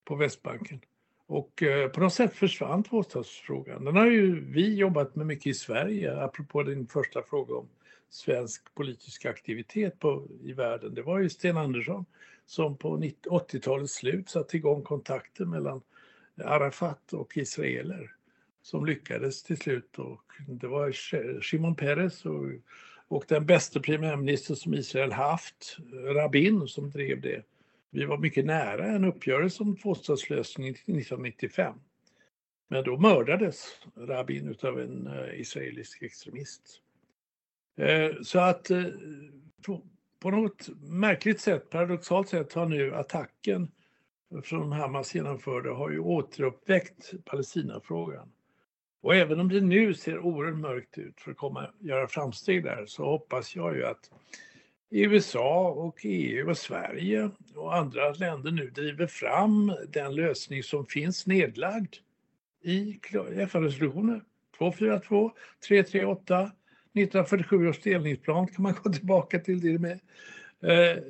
på 0.05 0.15
Västbanken. 0.15 0.81
Och 1.27 1.63
eh, 1.63 1.89
på 1.89 2.01
något 2.01 2.15
sätt 2.15 2.35
försvann 2.35 2.83
tvåstatsfrågan. 2.83 3.85
Den 3.85 3.97
har 3.97 4.07
ju 4.07 4.45
vi 4.45 4.75
jobbat 4.75 5.17
med 5.17 5.27
mycket 5.27 5.47
i 5.47 5.55
Sverige, 5.55 6.23
apropå 6.23 6.63
din 6.63 6.87
första 6.87 7.23
fråga 7.23 7.55
om 7.55 7.69
svensk 8.11 8.75
politisk 8.75 9.25
aktivitet 9.25 9.99
på, 9.99 10.27
i 10.43 10.53
världen. 10.53 10.95
Det 10.95 11.03
var 11.03 11.19
ju 11.19 11.29
Sten 11.29 11.57
Andersson 11.57 12.05
som 12.47 12.77
på 12.77 12.99
80-talets 12.99 13.95
slut 13.95 14.29
satte 14.29 14.57
igång 14.57 14.83
kontakter 14.83 15.45
mellan 15.45 15.81
Arafat 16.45 17.13
och 17.13 17.37
israeler 17.37 18.15
som 18.63 18.87
lyckades 18.87 19.43
till 19.43 19.59
slut. 19.59 19.99
Och 19.99 20.25
det 20.49 20.67
var 20.67 20.93
Shimon 21.41 21.75
Peres 21.75 22.27
och, 22.27 22.47
och 23.13 23.25
den 23.29 23.47
bästa 23.47 23.81
premiärminister 23.81 24.55
som 24.55 24.75
Israel 24.75 25.13
haft, 25.13 25.77
Rabin, 25.93 26.69
som 26.69 26.91
drev 26.91 27.21
det. 27.21 27.43
Vi 27.91 28.05
var 28.05 28.19
mycket 28.19 28.45
nära 28.45 28.87
en 28.87 29.05
uppgörelse 29.05 29.63
om 29.63 29.77
tvåstatslösning 29.77 30.69
1995. 30.69 31.75
Men 32.69 32.85
då 32.85 32.99
mördades 32.99 33.81
Rabin 33.97 34.57
av 34.63 34.81
en 34.81 35.07
eh, 35.07 35.41
israelisk 35.41 36.03
extremist. 36.03 36.63
Eh, 37.77 38.11
så 38.23 38.39
att 38.39 38.71
eh, 38.71 38.85
på 40.19 40.31
något 40.31 40.69
märkligt 40.81 41.41
sätt, 41.41 41.71
paradoxalt 41.71 42.29
sätt, 42.29 42.53
har 42.53 42.67
nu 42.67 42.95
attacken 42.95 43.71
från 44.43 44.73
Hamas 44.73 45.15
genomförde 45.15 45.71
har 45.71 45.91
ju 45.91 45.99
återuppväckt 45.99 47.25
Palestinafrågan. 47.25 48.33
Och 49.03 49.15
även 49.17 49.41
om 49.41 49.49
det 49.49 49.61
nu 49.61 49.95
ser 49.95 50.19
oerhört 50.19 50.59
mörkt 50.59 50.99
ut 50.99 51.21
för 51.21 51.31
att 51.31 51.37
komma, 51.37 51.71
göra 51.81 52.09
framsteg 52.09 52.65
där 52.65 52.87
så 52.87 53.05
hoppas 53.05 53.57
jag 53.57 53.77
ju 53.77 53.87
att 53.87 54.11
USA 54.91 55.69
och 55.69 55.99
EU 56.03 56.51
och 56.51 56.59
Sverige 56.59 57.31
och 57.55 57.77
andra 57.77 58.13
länder 58.13 58.51
nu 58.51 58.71
driver 58.71 59.07
fram 59.07 59.73
den 59.89 60.15
lösning 60.15 60.63
som 60.63 60.87
finns 60.87 61.27
nedlagd 61.27 61.95
i 62.63 63.01
FN-resolutioner 63.37 64.23
242, 64.59 65.33
338, 65.69 66.53
1947 66.95 67.69
års 67.69 67.81
delningsplan 67.81 68.47
kan 68.47 68.63
man 68.63 68.75
gå 68.83 68.93
tillbaka 68.93 69.39
till 69.39 69.61
det 69.61 69.79
med. 69.79 70.01
Eh, 70.63 71.03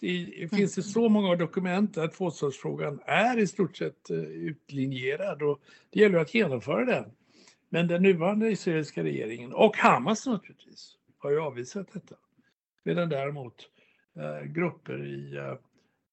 det 0.00 0.48
finns 0.50 0.74
det 0.74 0.82
så 0.82 1.08
många 1.08 1.36
dokument 1.36 1.98
att 1.98 2.14
tvåstatsfrågan 2.14 3.00
är 3.04 3.38
i 3.38 3.46
stort 3.46 3.76
sett 3.76 4.10
eh, 4.10 4.16
utlinjerad 4.18 5.42
och 5.42 5.60
det 5.90 6.00
gäller 6.00 6.18
att 6.18 6.34
genomföra 6.34 6.84
den. 6.84 7.04
Men 7.68 7.88
den 7.88 8.02
nuvarande 8.02 8.50
israeliska 8.50 9.02
regeringen 9.02 9.52
och 9.52 9.76
Hamas 9.76 10.26
naturligtvis 10.26 10.96
har 11.18 11.30
ju 11.30 11.40
avvisat 11.40 11.92
detta. 11.92 12.14
Medan 12.84 13.08
däremot 13.08 13.54
eh, 14.16 14.46
grupper 14.46 15.06
i, 15.06 15.36
eh, 15.36 15.54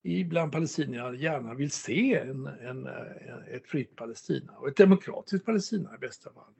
i 0.03 0.23
bland 0.23 0.51
palestinierna 0.51 1.15
gärna 1.15 1.53
vill 1.53 1.71
se 1.71 2.15
en, 2.15 2.47
en, 2.47 2.87
eh, 2.87 3.55
ett 3.55 3.67
fritt 3.67 3.95
Palestina 3.95 4.53
och 4.57 4.67
ett 4.67 4.77
demokratiskt 4.77 5.45
Palestina 5.45 5.95
i 5.95 5.97
bästa 5.97 6.33
fall. 6.33 6.53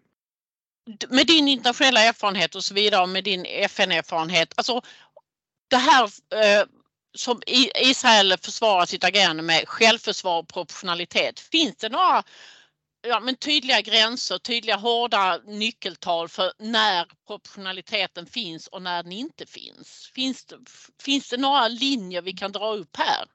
Med 1.09 1.27
din 1.27 1.47
internationella 1.47 1.99
erfarenhet 1.99 2.55
och 2.55 2.63
så 2.63 2.73
vidare 2.73 3.07
med 3.07 3.23
din 3.23 3.45
FN-erfarenhet, 3.45 4.53
alltså 4.57 4.81
det 5.67 5.75
här 5.75 6.03
eh, 6.03 6.67
som 7.15 7.41
Israel 7.81 8.33
försvarar 8.41 8.85
sitt 8.85 9.03
agerande 9.03 9.43
med 9.43 9.67
självförsvar 9.67 10.39
och 10.39 10.47
proportionalitet. 10.47 11.39
Finns 11.39 11.75
det 11.75 11.89
några 11.89 12.23
ja, 13.07 13.19
men 13.19 13.35
tydliga 13.35 13.81
gränser, 13.81 14.37
tydliga 14.37 14.75
hårda 14.75 15.41
nyckeltal 15.45 16.29
för 16.29 16.51
när 16.59 17.05
proportionaliteten 17.27 18.25
finns 18.25 18.67
och 18.67 18.81
när 18.81 19.03
den 19.03 19.11
inte 19.11 19.45
finns. 19.45 20.11
Finns 20.15 20.45
det, 20.45 20.55
finns 21.03 21.29
det 21.29 21.37
några 21.37 21.67
linjer 21.67 22.21
vi 22.21 22.33
kan 22.33 22.51
dra 22.51 22.73
upp 22.73 22.97
här? 22.97 23.25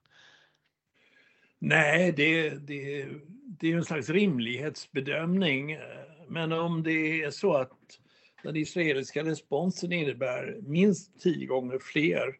Nej, 1.59 2.11
det, 2.11 2.49
det, 2.49 3.07
det 3.59 3.71
är 3.71 3.77
en 3.77 3.85
slags 3.85 4.09
rimlighetsbedömning. 4.09 5.77
Men 6.27 6.51
om 6.51 6.83
det 6.83 7.23
är 7.23 7.31
så 7.31 7.53
att 7.53 7.77
den 8.43 8.55
israeliska 8.55 9.23
responsen 9.23 9.91
innebär 9.91 10.59
minst 10.61 11.21
tio 11.21 11.45
gånger 11.45 11.79
fler 11.79 12.35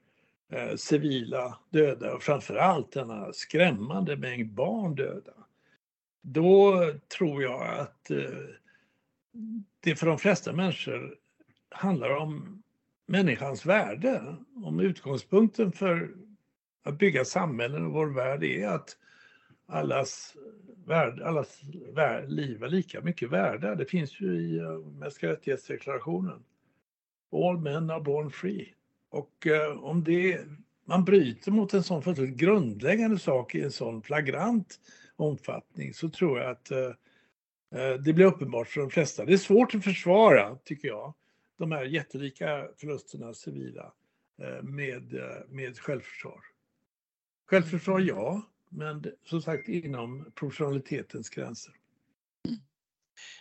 eh, 0.51 0.75
civila 0.75 1.57
döda 1.69 2.13
och 2.13 2.23
framförallt 2.23 2.91
denna 2.91 3.33
skrämmande 3.33 4.17
mängd 4.17 4.53
barn 4.53 4.95
döda 4.95 5.33
då 6.21 6.85
tror 7.17 7.43
jag 7.43 7.79
att 7.79 8.11
eh, 8.11 8.17
det 9.79 9.95
för 9.95 10.05
de 10.07 10.17
flesta 10.17 10.53
människor 10.53 11.15
handlar 11.69 12.17
om 12.17 12.63
människans 13.05 13.65
värde. 13.65 14.35
Om 14.63 14.79
utgångspunkten 14.79 15.71
för 15.71 16.15
att 16.83 16.97
bygga 16.97 17.25
samhällen 17.25 17.85
och 17.85 17.91
vår 17.91 18.07
värld 18.07 18.43
är 18.43 18.67
att 18.67 18.97
allas, 19.65 20.35
värld, 20.85 21.21
allas 21.21 21.61
värld, 21.93 22.29
liv 22.29 22.63
är 22.63 22.69
lika 22.69 23.01
mycket 23.01 23.29
värda. 23.29 23.75
Det 23.75 23.85
finns 23.85 24.21
ju 24.21 24.39
i 24.39 24.57
eh, 24.57 24.77
mänskliga 24.77 25.31
rättighetsdeklarationen. 25.31 26.43
All 27.31 27.57
men 27.57 27.89
are 27.89 28.01
born 28.01 28.31
free. 28.31 28.73
Och 29.11 29.47
eh, 29.47 29.83
om 29.83 30.03
det 30.03 30.45
man 30.85 31.05
bryter 31.05 31.51
mot 31.51 31.73
en 31.73 31.83
sån 31.83 32.03
fullständigt 32.03 32.37
grundläggande 32.37 33.19
sak 33.19 33.55
i 33.55 33.61
en 33.61 33.71
sån 33.71 34.01
flagrant 34.01 34.79
omfattning 35.15 35.93
så 35.93 36.09
tror 36.09 36.39
jag 36.39 36.51
att 36.51 36.71
eh, 36.71 36.91
eh, 37.75 37.93
det 37.93 38.13
blir 38.13 38.25
uppenbart 38.25 38.67
för 38.67 38.81
de 38.81 38.89
flesta. 38.89 39.25
Det 39.25 39.33
är 39.33 39.37
svårt 39.37 39.75
att 39.75 39.83
försvara, 39.83 40.55
tycker 40.55 40.87
jag, 40.87 41.13
de 41.57 41.71
här 41.71 41.83
jättelika 41.83 42.67
förlusterna 42.77 43.33
civila 43.33 43.93
med, 44.61 45.13
med 45.49 45.79
självförsvar. 45.79 46.39
Självförsvar 47.45 47.99
ja, 47.99 48.41
men 48.69 49.05
som 49.25 49.41
sagt 49.41 49.69
inom 49.69 50.31
proportionalitetens 50.35 51.29
gränser. 51.29 51.73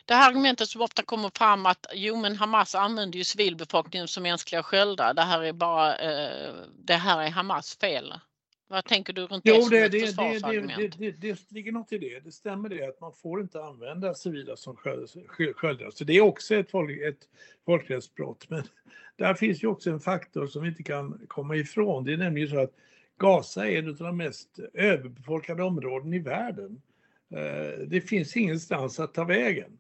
Det 0.05 0.15
här 0.15 0.31
argumentet 0.31 0.69
som 0.69 0.81
ofta 0.81 1.03
kommer 1.03 1.31
fram 1.35 1.67
att 1.67 1.87
jo 1.95 2.17
men 2.17 2.37
Hamas 2.37 2.75
använder 2.75 3.19
ju 3.19 3.25
civilbefolkningen 3.25 4.09
som 4.09 4.23
mänskliga 4.23 4.63
sköldar. 4.63 5.15
Det 5.15 5.23
här 5.23 5.43
är 5.43 5.53
bara 5.53 5.97
eh, 5.97 6.55
det 6.79 6.95
här 6.95 7.23
är 7.23 7.31
Hamas 7.31 7.79
fel. 7.79 8.15
Vad 8.71 8.85
tänker 8.85 9.13
du 9.13 9.27
runt 9.27 9.43
jo, 9.45 9.55
det 9.55 9.63
som 9.63 9.71
det, 9.71 9.79
ett 9.79 9.93
det, 9.93 10.01
försvarsargument? 10.01 10.77
det, 10.77 10.89
det, 10.89 11.11
det, 11.11 11.33
det 11.33 11.51
ligger 11.51 11.73
något 11.73 11.93
i 11.93 11.99
det. 11.99 12.21
Det 12.21 12.33
stämmer 12.33 12.69
det 12.69 12.89
att 12.89 13.01
man 13.01 13.13
får 13.13 13.41
inte 13.41 13.63
använda 13.63 14.15
civila 14.15 14.57
som 14.57 14.77
sköldar. 14.77 15.91
Så 15.91 16.05
det 16.05 16.13
är 16.13 16.21
också 16.21 16.55
ett, 16.55 16.71
folk, 16.71 16.91
ett 17.01 17.29
folkrättsbrott. 17.67 18.51
Men 18.51 18.63
där 19.17 19.35
finns 19.35 19.63
ju 19.63 19.69
också 19.69 19.91
en 19.91 20.01
faktor 20.01 20.47
som 20.47 20.63
vi 20.63 20.69
inte 20.69 20.83
kan 20.83 21.21
komma 21.29 21.57
ifrån. 21.57 22.05
Det 22.05 22.13
är 22.13 22.17
nämligen 22.17 22.49
så 22.49 22.61
att 22.61 22.75
Gaza 23.19 23.69
är 23.69 23.79
ett 23.79 24.01
av 24.01 24.07
de 24.07 24.17
mest 24.17 24.59
överbefolkade 24.75 25.63
områden 25.63 26.15
i 26.15 26.19
världen. 26.19 26.83
Eh, 27.31 27.87
det 27.87 28.01
finns 28.01 28.37
ingenstans 28.37 29.01
att 29.01 29.15
ta 29.15 29.25
vägen. 29.25 29.79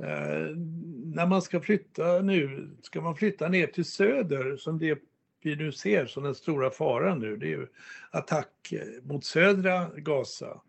Eh, 0.00 0.56
när 1.04 1.26
man 1.26 1.42
ska 1.42 1.60
flytta 1.60 2.20
nu, 2.20 2.70
ska 2.82 3.00
man 3.00 3.16
flytta 3.16 3.48
ner 3.48 3.66
till 3.66 3.84
söder 3.84 4.56
som 4.56 4.78
det 4.78 4.98
vi 5.42 5.56
nu 5.56 5.72
ser 5.72 6.06
som 6.06 6.22
den 6.22 6.34
stora 6.34 6.70
faran 6.70 7.18
nu, 7.18 7.36
det 7.36 7.46
är 7.46 7.50
ju 7.50 7.66
attack 8.10 8.72
mot 9.02 9.24
södra 9.24 9.90
Gaza. 9.96 10.60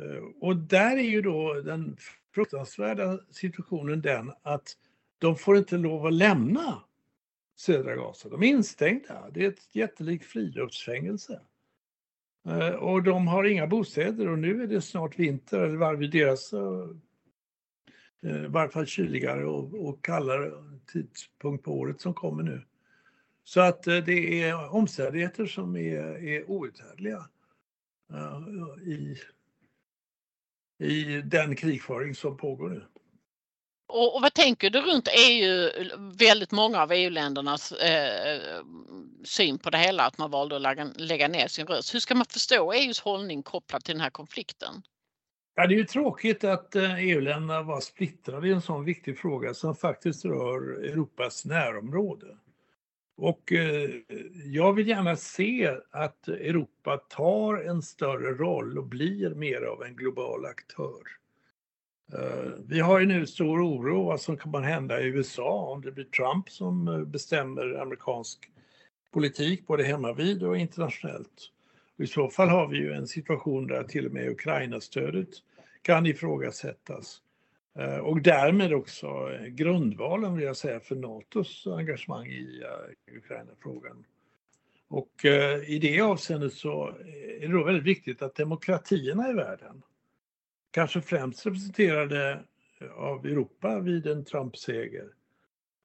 Eh, 0.00 0.24
och 0.40 0.56
där 0.56 0.96
är 0.96 1.02
ju 1.02 1.22
då 1.22 1.54
den 1.54 1.96
fruktansvärda 2.34 3.18
situationen 3.30 4.00
den 4.00 4.32
att 4.42 4.76
de 5.18 5.36
får 5.36 5.56
inte 5.56 5.76
lov 5.76 6.06
att 6.06 6.12
lämna 6.12 6.82
södra 7.56 7.96
Gaza. 7.96 8.28
De 8.28 8.42
är 8.42 8.46
instängda. 8.46 9.30
Det 9.30 9.44
är 9.44 9.48
ett 9.48 9.68
jättelikt 9.76 10.24
friluftsfängelse. 10.24 11.40
Eh, 12.46 12.74
och 12.74 13.02
de 13.02 13.26
har 13.26 13.44
inga 13.44 13.66
bostäder 13.66 14.28
och 14.28 14.38
nu 14.38 14.62
är 14.62 14.66
det 14.66 14.80
snart 14.80 15.18
vinter, 15.18 15.60
eller 15.60 15.76
varje 15.76 16.08
deras 16.08 16.52
eh, 16.52 16.88
eh, 18.26 18.44
i 18.44 18.46
varje 18.46 18.70
fall 18.70 18.86
kyligare 18.86 19.44
och, 19.46 19.88
och 19.88 20.04
kallare 20.04 20.52
tidpunkt 20.92 21.64
på 21.64 21.72
året 21.72 22.00
som 22.00 22.14
kommer 22.14 22.42
nu. 22.42 22.62
Så 23.44 23.60
att 23.60 23.82
det 23.82 24.42
är 24.42 24.74
omständigheter 24.74 25.46
som 25.46 25.76
är, 25.76 26.24
är 26.24 26.50
outhärdliga 26.50 27.28
uh, 28.12 28.88
i, 28.88 29.18
i 30.78 31.22
den 31.22 31.56
krigföring 31.56 32.14
som 32.14 32.36
pågår 32.36 32.68
nu. 32.68 32.84
Och, 33.86 34.14
och, 34.16 34.22
vad 34.22 34.34
tänker 34.34 34.70
du 34.70 34.80
runt 34.80 35.08
EU, 35.18 35.70
väldigt 36.18 36.50
många 36.50 36.82
av 36.82 36.92
EU-ländernas 36.92 37.72
eh, 37.72 38.62
syn 39.24 39.58
på 39.58 39.70
det 39.70 39.78
hela, 39.78 40.06
att 40.06 40.18
man 40.18 40.30
valde 40.30 40.56
att 40.56 40.62
lägga, 40.62 40.84
lägga 40.96 41.28
ner 41.28 41.48
sin 41.48 41.66
röst. 41.66 41.94
Hur 41.94 42.00
ska 42.00 42.14
man 42.14 42.26
förstå 42.26 42.72
EUs 42.72 43.00
hållning 43.00 43.42
kopplat 43.42 43.84
till 43.84 43.94
den 43.94 44.02
här 44.02 44.10
konflikten? 44.10 44.82
Ja, 45.54 45.66
det 45.66 45.74
är 45.74 45.78
ju 45.78 45.84
tråkigt 45.84 46.44
att 46.44 46.74
eh, 46.76 46.94
e 46.94 47.00
EU-länderna 47.00 47.62
var 47.62 47.80
splittrade 47.80 48.48
i 48.48 48.52
en 48.52 48.62
sån 48.62 48.84
viktig 48.84 49.18
fråga 49.18 49.54
som 49.54 49.76
faktiskt 49.76 50.24
rör 50.24 50.84
Europas 50.84 51.44
närområde. 51.44 52.26
Och 53.16 53.52
eh, 53.52 53.90
jag 54.44 54.72
vill 54.72 54.88
gärna 54.88 55.16
se 55.16 55.76
att 55.90 56.28
Europa 56.28 56.96
tar 56.96 57.54
en 57.54 57.82
större 57.82 58.34
roll 58.34 58.78
och 58.78 58.86
blir 58.86 59.30
mer 59.30 59.62
av 59.62 59.82
en 59.82 59.96
global 59.96 60.44
aktör. 60.44 61.02
Eh, 62.12 62.52
vi 62.66 62.80
har 62.80 63.00
ju 63.00 63.06
nu 63.06 63.26
stor 63.26 63.60
oro 63.68 64.04
vad 64.04 64.20
som 64.20 64.36
kommer 64.36 64.60
hända 64.60 65.00
i 65.00 65.04
USA 65.04 65.70
om 65.72 65.80
det 65.80 65.92
blir 65.92 66.04
Trump 66.04 66.50
som 66.50 66.88
eh, 66.88 66.98
bestämmer 66.98 67.80
amerikansk 67.80 68.50
politik 69.12 69.66
både 69.66 69.84
hemmavid 69.84 70.42
och 70.42 70.56
internationellt. 70.56 71.50
Och 71.98 72.04
I 72.04 72.06
så 72.06 72.28
fall 72.28 72.48
har 72.48 72.68
vi 72.68 72.76
ju 72.76 72.92
en 72.92 73.06
situation 73.06 73.66
där 73.66 73.84
till 73.84 74.06
och 74.06 74.12
med 74.12 74.28
Ukraina-stödet 74.28 75.28
kan 75.82 76.06
ifrågasättas. 76.06 77.20
Eh, 77.78 77.96
och 77.96 78.22
därmed 78.22 78.72
också 78.72 79.30
grundvalen 79.48 80.34
vill 80.34 80.44
jag 80.44 80.56
säga 80.56 80.80
för 80.80 80.96
NATOs 80.96 81.66
engagemang 81.66 82.26
i 82.26 82.62
Ukraina-frågan. 83.16 84.04
Och 84.88 85.24
i 85.66 85.78
det 85.78 86.00
avseendet 86.00 86.52
så 86.52 86.88
är 87.40 87.48
det 87.48 87.52
då 87.52 87.64
väldigt 87.64 87.84
viktigt 87.84 88.22
att 88.22 88.34
demokratierna 88.34 89.30
i 89.30 89.32
världen, 89.32 89.82
kanske 90.74 91.00
främst 91.00 91.46
representerade 91.46 92.44
eh, 92.80 92.90
av 92.90 93.26
Europa 93.26 93.80
vid 93.80 94.06
en 94.06 94.24
Trump-seger, 94.24 95.08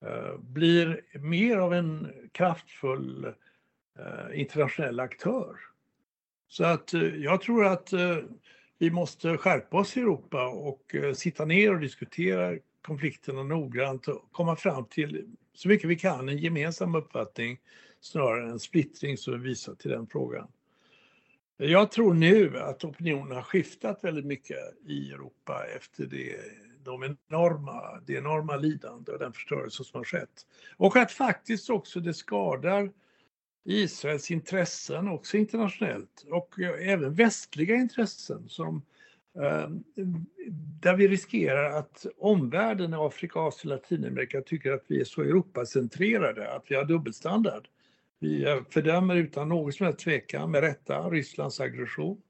eh, 0.05 0.37
blir 0.37 1.01
mer 1.19 1.57
av 1.57 1.73
en 1.73 2.13
kraftfull 2.31 3.25
eh, 3.99 4.39
internationell 4.39 4.99
aktör. 4.99 5.55
Så 6.47 6.63
att 6.63 6.93
jag 7.17 7.41
tror 7.41 7.65
att 7.65 7.89
vi 8.77 8.91
måste 8.91 9.37
skärpa 9.37 9.77
oss 9.77 9.97
i 9.97 9.99
Europa 9.99 10.47
och 10.47 10.95
sitta 11.15 11.45
ner 11.45 11.73
och 11.73 11.79
diskutera 11.79 12.57
konflikterna 12.81 13.43
noggrant 13.43 14.07
och 14.07 14.31
komma 14.31 14.55
fram 14.55 14.85
till 14.85 15.25
så 15.53 15.67
mycket 15.67 15.89
vi 15.89 15.95
kan 15.95 16.29
en 16.29 16.37
gemensam 16.37 16.95
uppfattning 16.95 17.59
snarare 18.01 18.49
än 18.49 18.59
splittring 18.59 19.17
som 19.17 19.33
vi 19.33 19.49
visar 19.49 19.75
till 19.75 19.91
den 19.91 20.07
frågan. 20.07 20.47
Jag 21.61 21.91
tror 21.91 22.13
nu 22.13 22.59
att 22.59 22.83
opinionen 22.83 23.35
har 23.35 23.43
skiftat 23.43 24.03
väldigt 24.03 24.25
mycket 24.25 24.57
i 24.85 25.11
Europa 25.11 25.65
efter 25.77 26.05
det, 26.05 26.35
de 26.83 27.03
enorma, 27.03 27.99
det 28.05 28.13
enorma 28.13 28.55
lidande 28.55 29.11
och 29.11 29.19
den 29.19 29.33
förstörelse 29.33 29.83
som 29.83 29.97
har 29.97 30.05
skett. 30.05 30.45
Och 30.77 30.95
att 30.95 31.11
faktiskt 31.11 31.69
också 31.69 31.99
det 31.99 32.13
skadar 32.13 32.91
Israels 33.65 34.31
intressen 34.31 35.07
också 35.07 35.37
internationellt 35.37 36.25
och 36.31 36.59
eh, 36.59 36.89
även 36.89 37.13
västliga 37.13 37.75
intressen 37.75 38.49
som 38.49 38.81
ehm, 39.39 39.83
där 40.81 40.95
vi 40.95 41.07
riskerar 41.07 41.71
att 41.71 42.05
omvärlden, 42.17 42.93
Afrika, 42.93 43.39
Asien, 43.39 43.69
Latinamerika 43.69 44.41
tycker 44.41 44.71
att 44.71 44.85
vi 44.87 45.01
är 45.01 45.05
så 45.05 45.21
Europacentrerade, 45.21 46.51
att 46.53 46.65
vi 46.67 46.75
har 46.75 46.85
dubbelstandard. 46.85 47.67
Vi 48.19 48.43
eh, 48.43 48.57
fördömer 48.69 49.15
utan 49.15 49.49
någon 49.49 49.73
som 49.73 49.85
helst 49.85 49.99
tvekan, 49.99 50.51
med 50.51 50.61
rätta, 50.61 51.09
Rysslands 51.09 51.59
aggression. 51.59 52.21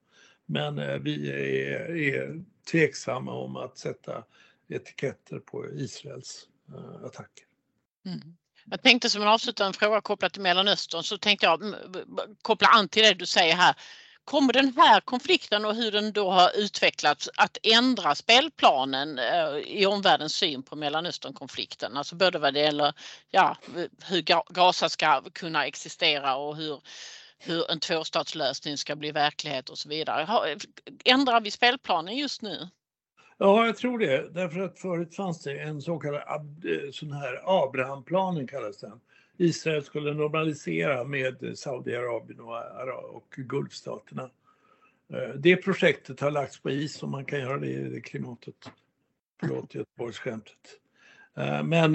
Men 0.46 0.80
eh, 0.80 0.98
vi 0.98 1.30
är, 1.30 1.96
är 1.96 2.44
tveksamma 2.72 3.32
om 3.32 3.56
att 3.56 3.78
sätta 3.78 4.24
etiketter 4.68 5.40
på 5.40 5.66
Israels 5.74 6.48
eh, 6.70 7.06
attacker. 7.06 7.46
Mm. 8.06 8.36
Jag 8.66 8.82
tänkte 8.82 9.10
som 9.10 9.22
en 9.22 9.28
avslutande 9.28 9.78
fråga 9.78 10.02
kopplat 10.02 10.34
till 10.34 10.42
Mellanöstern 10.42 11.04
så 11.04 11.18
tänkte 11.18 11.46
jag 11.46 11.76
koppla 12.42 12.68
an 12.68 12.90
till 12.90 13.04
det 13.04 13.14
du 13.14 13.26
säger 13.26 13.56
här. 13.56 13.76
Kommer 14.30 14.54
den 14.54 14.74
här 14.78 15.02
konflikten 15.02 15.66
och 15.66 15.76
hur 15.76 15.92
den 15.92 16.12
då 16.12 16.32
har 16.32 16.52
utvecklats 16.58 17.30
att 17.38 17.58
ändra 17.64 18.16
spelplanen 18.16 19.20
eh, 19.20 19.58
i 19.58 19.86
omvärldens 19.86 20.34
syn 20.34 20.64
på 20.64 20.76
Mellanösternkonflikten? 20.76 21.98
Alltså 21.98 22.16
både 22.16 22.40
vad 22.40 22.54
det 22.54 22.60
gäller 22.60 22.94
ja, 23.30 23.58
hur 24.06 24.22
Gaza 24.54 24.90
ska 24.90 25.22
kunna 25.34 25.66
existera 25.66 26.36
och 26.36 26.56
hur, 26.56 26.82
hur 27.40 27.72
en 27.72 27.80
tvåstatslösning 27.80 28.78
ska 28.78 28.96
bli 28.96 29.12
verklighet 29.12 29.70
och 29.70 29.78
så 29.78 29.90
vidare. 29.90 30.58
Ändrar 31.06 31.42
vi 31.42 31.52
spelplanen 31.52 32.18
just 32.18 32.42
nu? 32.42 32.70
Ja, 33.38 33.66
jag 33.66 33.78
tror 33.78 34.00
det. 34.00 34.30
Därför 34.34 34.60
att 34.60 34.80
förut 34.80 35.16
fanns 35.16 35.44
det 35.44 35.60
en 35.60 35.82
så 35.82 36.00
kallad 36.00 36.66
eh, 36.66 36.92
sån 36.92 37.12
här 37.12 37.64
Abrahamplanen 37.64 38.48
kallas 38.48 38.78
den. 38.78 39.00
Israel 39.42 39.84
skulle 39.84 40.14
normalisera 40.14 41.04
med 41.04 41.58
Saudiarabien 41.58 42.40
och, 42.40 43.16
och 43.16 43.34
Gulfstaterna. 43.36 44.30
Eh, 45.14 45.36
det 45.36 45.58
projektet 45.58 46.20
har 46.20 46.32
lagts 46.32 46.60
på 46.60 46.70
is 46.70 47.04
och 47.04 47.10
man 47.10 47.26
kan 47.26 47.40
göra 47.40 47.58
det 47.58 47.68
i 47.68 47.90
det 47.90 48.02
klimatet. 48.02 48.72
Förlåt 49.40 49.76
Göteborgsskämtet. 49.76 50.80
Eh, 51.38 51.64
men 51.64 51.92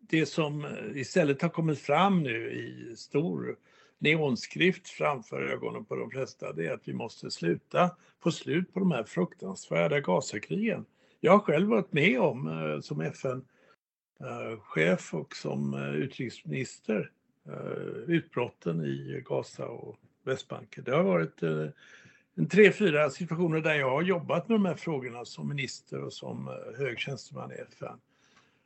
det 0.00 0.26
som 0.26 0.66
istället 0.94 1.42
har 1.42 1.48
kommit 1.48 1.78
fram 1.78 2.22
nu 2.22 2.50
i 2.50 2.96
stor 2.96 3.56
neonskrift 3.98 4.88
framför 4.88 5.42
ögonen 5.42 5.84
på 5.84 5.96
de 5.96 6.10
flesta, 6.10 6.52
det 6.52 6.66
är 6.66 6.72
att 6.72 6.88
vi 6.88 6.92
måste 6.92 7.30
sluta, 7.30 7.90
få 8.22 8.30
slut 8.30 8.74
på 8.74 8.80
de 8.80 8.90
här 8.90 9.04
fruktansvärda 9.04 10.00
Gazakrigen. 10.00 10.84
Jag 11.20 11.32
har 11.32 11.38
själv 11.38 11.68
varit 11.68 11.92
med 11.92 12.20
om 12.20 12.48
eh, 12.48 12.80
som 12.80 13.00
Eh, 14.20 14.60
chef 14.60 15.14
och 15.14 15.36
som 15.36 15.74
eh, 15.74 15.94
utrikesminister 15.94 17.10
eh, 17.48 18.14
utbrotten 18.14 18.84
i 18.84 19.22
Gaza 19.24 19.66
och 19.66 19.96
Västbanken. 20.24 20.84
Det 20.84 20.96
har 20.96 21.02
varit 21.02 21.42
eh, 21.42 21.66
en 22.34 22.48
tre, 22.48 22.72
fyra 22.72 23.10
situationer 23.10 23.60
där 23.60 23.74
jag 23.74 23.90
har 23.90 24.02
jobbat 24.02 24.48
med 24.48 24.54
de 24.54 24.64
här 24.64 24.74
frågorna 24.74 25.24
som 25.24 25.48
minister 25.48 26.00
och 26.00 26.12
som 26.12 26.48
eh, 26.48 26.78
hög 26.78 26.98
tjänsteman 26.98 27.52
i 27.52 27.54
FN. 27.54 27.98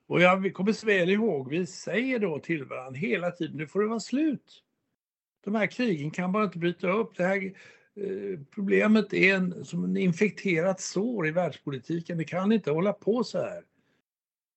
Och 0.07 0.21
jag 0.21 0.55
kommer 0.55 0.73
så 0.73 0.87
väl 0.87 1.11
ihåg, 1.11 1.51
vi 1.51 1.67
säger 1.67 2.19
då 2.19 2.39
till 2.39 2.65
varandra 2.65 2.99
hela 2.99 3.31
tiden, 3.31 3.57
nu 3.57 3.67
får 3.67 3.81
det 3.81 3.89
vara 3.89 4.01
slut. 4.01 4.63
De 5.45 5.55
här 5.55 5.67
krigen 5.67 6.11
kan 6.11 6.33
bara 6.33 6.45
inte 6.45 6.59
bryta 6.59 6.91
upp. 6.91 7.17
Det 7.17 7.25
här 7.25 7.45
eh, 7.95 8.41
problemet 8.55 9.13
är 9.13 9.35
en, 9.35 9.65
som 9.65 9.85
en 9.85 9.97
infekterat 9.97 10.81
sår 10.81 11.29
i 11.29 11.31
världspolitiken. 11.31 12.19
Det 12.19 12.25
kan 12.25 12.53
inte 12.53 12.71
hålla 12.71 12.93
på 12.93 13.25
så 13.25 13.39
här. 13.39 13.63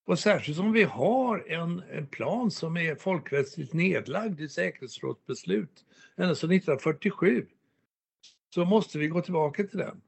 Och 0.06 0.20
särskilt 0.20 0.58
som 0.58 0.72
vi 0.72 0.84
har 0.84 1.52
en, 1.52 1.84
en 1.92 2.08
plan 2.08 2.52
som 2.52 2.78
är 2.78 2.96
folkrättsligt 2.96 3.74
nedlagd 3.74 4.42
i 4.42 4.50
säkerhetsrådsbeslut 4.50 5.86
ända 6.18 6.36
sedan 6.36 6.52
1947 6.52 7.46
så 8.50 8.66
måste 8.66 9.00
vi 9.00 9.08
gå 9.08 9.22
tillbaka 9.22 9.63
till 9.63 9.78
den. 9.78 10.02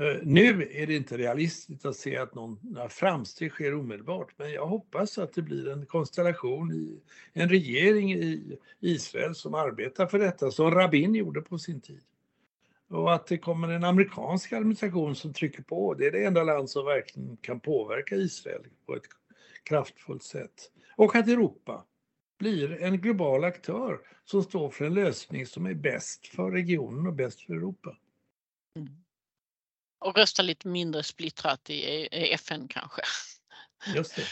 Eh, 0.00 0.22
nu 0.22 0.68
är 0.72 0.86
det 0.86 0.96
inte 0.96 1.16
realistiskt 1.16 1.86
att 1.86 1.96
se 1.96 2.16
att 2.16 2.34
någon, 2.34 2.58
några 2.62 2.88
framsteg 2.88 3.50
sker 3.50 3.74
omedelbart, 3.74 4.32
men 4.36 4.52
jag 4.52 4.66
hoppas 4.66 5.18
att 5.18 5.32
det 5.32 5.42
blir 5.42 5.68
en 5.68 5.86
konstellation 5.86 6.72
i 6.72 7.00
en 7.32 7.48
regering 7.48 8.12
i 8.12 8.58
Israel 8.80 9.34
som 9.34 9.54
arbetar 9.54 10.06
för 10.06 10.18
detta, 10.18 10.50
som 10.50 10.70
Rabin 10.70 11.14
gjorde 11.14 11.42
på 11.42 11.58
sin 11.58 11.80
tid. 11.80 12.02
Och 12.88 13.14
att 13.14 13.26
det 13.26 13.38
kommer 13.38 13.68
en 13.68 13.84
amerikansk 13.84 14.52
administration 14.52 15.16
som 15.16 15.32
trycker 15.32 15.62
på. 15.62 15.94
Det 15.94 16.06
är 16.06 16.12
det 16.12 16.24
enda 16.24 16.42
land 16.42 16.70
som 16.70 16.84
verkligen 16.84 17.36
kan 17.36 17.60
påverka 17.60 18.14
Israel 18.14 18.62
på 18.86 18.96
ett 18.96 19.02
kraftfullt 19.66 20.22
sätt. 20.22 20.70
Och 20.96 21.16
att 21.16 21.28
Europa 21.28 21.84
blir 22.38 22.82
en 22.82 23.00
global 23.00 23.44
aktör 23.44 24.00
som 24.24 24.42
står 24.42 24.70
för 24.70 24.84
en 24.84 24.94
lösning 24.94 25.46
som 25.46 25.66
är 25.66 25.74
bäst 25.74 26.26
för 26.26 26.50
regionen 26.50 27.06
och 27.06 27.12
bäst 27.12 27.40
för 27.40 27.52
Europa. 27.52 27.96
Mm. 28.76 28.88
Och 29.98 30.16
rösta 30.16 30.42
lite 30.42 30.68
mindre 30.68 31.02
splittrat 31.02 31.70
i 31.70 32.08
FN 32.12 32.68
kanske. 32.68 33.02
Just 33.94 34.16
det. 34.16 34.22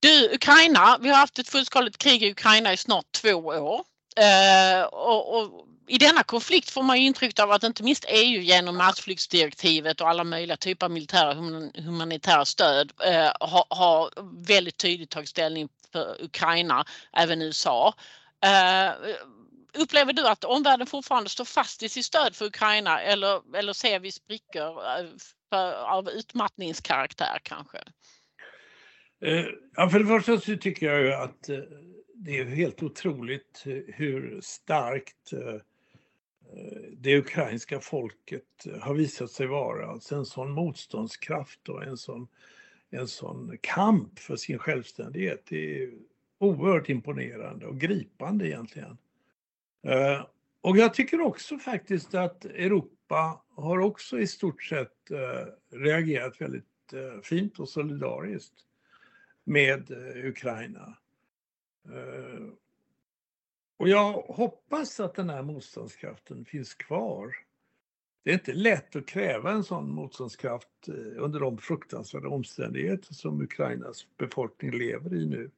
Du, 0.00 0.34
Ukraina, 0.34 0.98
vi 1.00 1.08
har 1.08 1.16
haft 1.16 1.38
ett 1.38 1.48
fullskaligt 1.48 1.98
krig 1.98 2.22
i 2.22 2.30
Ukraina 2.30 2.72
i 2.72 2.76
snart 2.76 3.12
två 3.12 3.34
år. 3.34 3.84
Uh, 4.20 4.84
och, 4.84 5.38
och, 5.38 5.68
i 5.86 5.98
denna 5.98 6.22
konflikt 6.22 6.70
får 6.70 6.82
man 6.82 7.02
ju 7.02 7.12
av 7.40 7.50
att 7.50 7.62
inte 7.62 7.82
minst 7.82 8.04
EU 8.08 8.40
genom 8.40 8.76
massflyktsdirektivet 8.76 10.00
och 10.00 10.08
alla 10.08 10.24
möjliga 10.24 10.56
typer 10.56 10.86
av 10.86 10.92
militära 10.92 11.34
humanitära 11.74 12.44
stöd 12.44 12.92
eh, 13.04 13.32
har, 13.40 13.66
har 13.70 14.10
väldigt 14.46 14.76
tydligt 14.76 15.10
tagit 15.10 15.28
ställning 15.28 15.68
för 15.92 16.16
Ukraina, 16.24 16.84
även 17.12 17.42
USA. 17.42 17.94
Eh, 18.44 18.92
upplever 19.74 20.12
du 20.12 20.28
att 20.28 20.44
omvärlden 20.44 20.86
fortfarande 20.86 21.30
står 21.30 21.44
fast 21.44 21.82
i 21.82 21.88
sitt 21.88 22.04
stöd 22.04 22.36
för 22.36 22.44
Ukraina 22.44 23.00
eller, 23.00 23.56
eller 23.56 23.72
ser 23.72 24.00
vi 24.00 24.12
sprickor 24.12 24.68
eh, 24.68 25.06
för, 25.50 25.72
av 25.72 26.08
utmattningskaraktär 26.08 27.38
kanske? 27.42 27.78
Eh, 29.24 29.44
ja, 29.76 29.88
för 29.88 29.98
det 29.98 30.06
första 30.06 30.40
så 30.40 30.56
tycker 30.56 30.86
jag 30.86 31.02
ju 31.02 31.12
att 31.12 31.48
eh, 31.48 31.58
det 32.14 32.38
är 32.38 32.44
helt 32.44 32.82
otroligt 32.82 33.62
hur 33.86 34.40
starkt 34.42 35.32
eh, 35.32 35.60
Eh, 36.56 36.90
det 36.92 37.18
ukrainska 37.18 37.80
folket 37.80 38.66
eh, 38.66 38.78
har 38.78 38.94
visat 38.94 39.30
sig 39.30 39.46
vara. 39.46 39.86
Alltså 39.86 40.16
en 40.16 40.26
sån 40.26 40.50
motståndskraft 40.50 41.68
och 41.68 41.84
en 41.84 41.96
sån, 41.96 42.28
en 42.90 43.08
sån 43.08 43.58
kamp 43.60 44.18
för 44.18 44.36
sin 44.36 44.58
självständighet. 44.58 45.42
Det 45.48 45.82
är 45.82 45.90
oerhört 46.38 46.88
imponerande 46.88 47.66
och 47.66 47.80
gripande 47.80 48.48
egentligen. 48.48 48.98
Eh, 49.82 50.26
och 50.60 50.76
jag 50.76 50.94
tycker 50.94 51.20
också 51.20 51.58
faktiskt 51.58 52.14
att 52.14 52.44
Europa 52.44 53.42
har 53.48 53.78
också 53.78 54.18
i 54.18 54.26
stort 54.26 54.62
sett 54.62 54.90
reagerat 55.72 56.40
väldigt 56.40 56.64
fint 57.22 57.58
och 57.58 57.68
solidariskt 57.68 58.54
med 59.44 59.90
Ukraina. 60.24 60.96
Och 63.76 63.88
jag 63.88 64.12
hoppas 64.12 65.00
att 65.00 65.14
den 65.14 65.30
här 65.30 65.42
motståndskraften 65.42 66.44
finns 66.44 66.74
kvar. 66.74 67.34
Det 68.24 68.30
är 68.30 68.34
inte 68.34 68.52
lätt 68.52 68.96
att 68.96 69.06
kräva 69.06 69.50
en 69.50 69.64
sån 69.64 69.90
motståndskraft 69.90 70.88
eh, 70.88 71.22
under 71.24 71.40
de 71.40 71.58
fruktansvärda 71.58 72.28
omständigheter 72.28 73.14
som 73.14 73.40
Ukrainas 73.40 74.06
befolkning 74.18 74.70
lever 74.70 75.14
i 75.14 75.26
nu. 75.26 75.50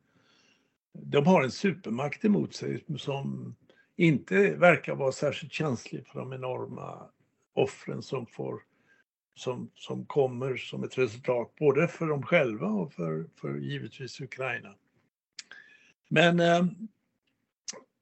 De 0.92 1.26
har 1.26 1.42
en 1.42 1.50
supermakt 1.50 2.24
emot 2.24 2.54
sig 2.54 2.84
som 2.98 3.54
inte 3.96 4.54
verkar 4.54 4.94
vara 4.94 5.12
särskilt 5.12 5.52
känslig 5.52 6.06
för 6.06 6.18
de 6.18 6.32
enorma 6.32 7.08
offren 7.54 8.02
som, 8.02 8.26
får, 8.26 8.62
som, 9.34 9.70
som 9.74 10.06
kommer 10.06 10.56
som 10.56 10.84
ett 10.84 10.98
resultat 10.98 11.52
både 11.58 11.88
för 11.88 12.06
dem 12.06 12.22
själva 12.22 12.66
och 12.66 12.92
för, 12.92 13.26
för 13.40 13.56
givetvis 13.56 14.20
Ukraina. 14.20 14.74
Men 16.08 16.40
eh, 16.40 16.66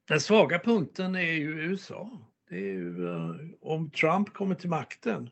den 0.08 0.20
svaga 0.20 0.58
punkten 0.58 1.14
är 1.14 1.32
ju 1.32 1.60
USA. 1.60 2.18
Det 2.48 2.56
är 2.56 2.60
ju, 2.60 3.08
eh, 3.08 3.34
om 3.60 3.90
Trump 3.90 4.32
kommer 4.32 4.54
till 4.54 4.70
makten. 4.70 5.30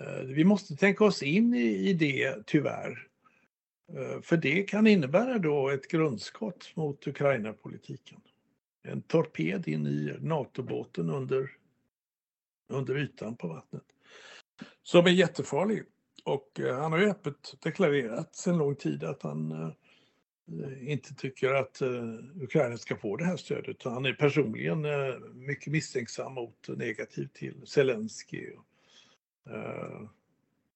Eh, 0.00 0.22
vi 0.24 0.44
måste 0.44 0.76
tänka 0.76 1.04
oss 1.04 1.22
in 1.22 1.54
i, 1.54 1.92
det, 1.92 2.46
tyvärr. 2.46 3.08
Eh, 3.92 4.20
för 4.22 4.36
det 4.36 4.62
kan 4.62 4.86
innebära 4.86 5.38
då 5.38 5.68
ett 5.68 5.88
grundskott 5.88 6.72
mot 6.74 7.06
Ukraina-politiken. 7.06 8.20
En 8.82 9.02
torped 9.02 9.68
in 9.68 9.86
i 9.86 10.16
NATO-båten 10.20 11.10
under, 11.10 11.50
under 12.68 12.98
ytan 12.98 13.36
på 13.36 13.48
vattnet. 13.48 13.84
Som 14.82 15.06
är 15.06 15.10
jättefarlig. 15.10 15.82
Och 16.24 16.60
han 16.78 16.92
har 16.92 16.98
ju 16.98 17.10
öppet 17.10 17.54
deklarerat 17.60 18.36
sedan 18.36 18.58
lång 18.58 18.76
tid 18.76 19.04
att 19.04 19.22
han 19.22 19.52
Eh, 19.52 19.72
inte 20.80 21.14
tycker 21.14 21.54
att 21.54 21.80
eh, 21.80 22.14
Ukraina 22.40 22.76
ska 22.76 22.96
få 22.96 23.16
det 23.16 23.24
här 23.24 23.36
stödet. 23.36 23.82
Han 23.82 24.06
är 24.06 24.12
personligen 24.12 24.84
eh, 24.84 25.14
mycket 25.34 25.72
misstänksam 25.72 26.34
mot 26.34 26.68
och 26.68 26.78
negativ 26.78 27.28
till 27.32 27.54
Zelensky. 27.64 28.50
Eh, 29.50 30.02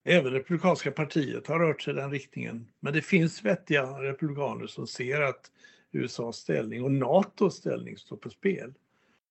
även 0.05 0.33
Republikanska 0.33 0.91
partiet 0.91 1.47
har 1.47 1.59
rört 1.59 1.83
sig 1.83 1.93
i 1.93 1.97
den 1.97 2.11
riktningen. 2.11 2.69
Men 2.81 2.93
det 2.93 3.03
finns 3.03 3.45
vettiga 3.45 3.83
republikaner 3.83 4.67
som 4.67 4.87
ser 4.87 5.21
att 5.21 5.53
USAs 5.93 6.37
ställning 6.37 6.85
och 6.85 6.93
NATOs 6.93 7.57
ställning 7.57 7.97
står 7.97 8.17
på 8.17 8.31
spel. 8.31 8.75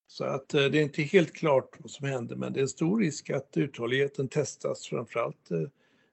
Så 0.08 0.24
att 0.24 0.50
det 0.50 0.66
är 0.66 0.76
inte 0.76 1.02
helt 1.02 1.34
klart 1.34 1.76
vad 1.80 1.92
som 1.92 2.08
händer 2.08 2.36
men 2.36 2.54
det 2.54 2.60
är 2.60 2.62
en 2.62 2.68
stor 2.68 3.00
risk 3.00 3.30
att 3.30 3.58
uthålligheten 3.58 4.28
testas 4.28 4.88
framförallt 4.88 5.50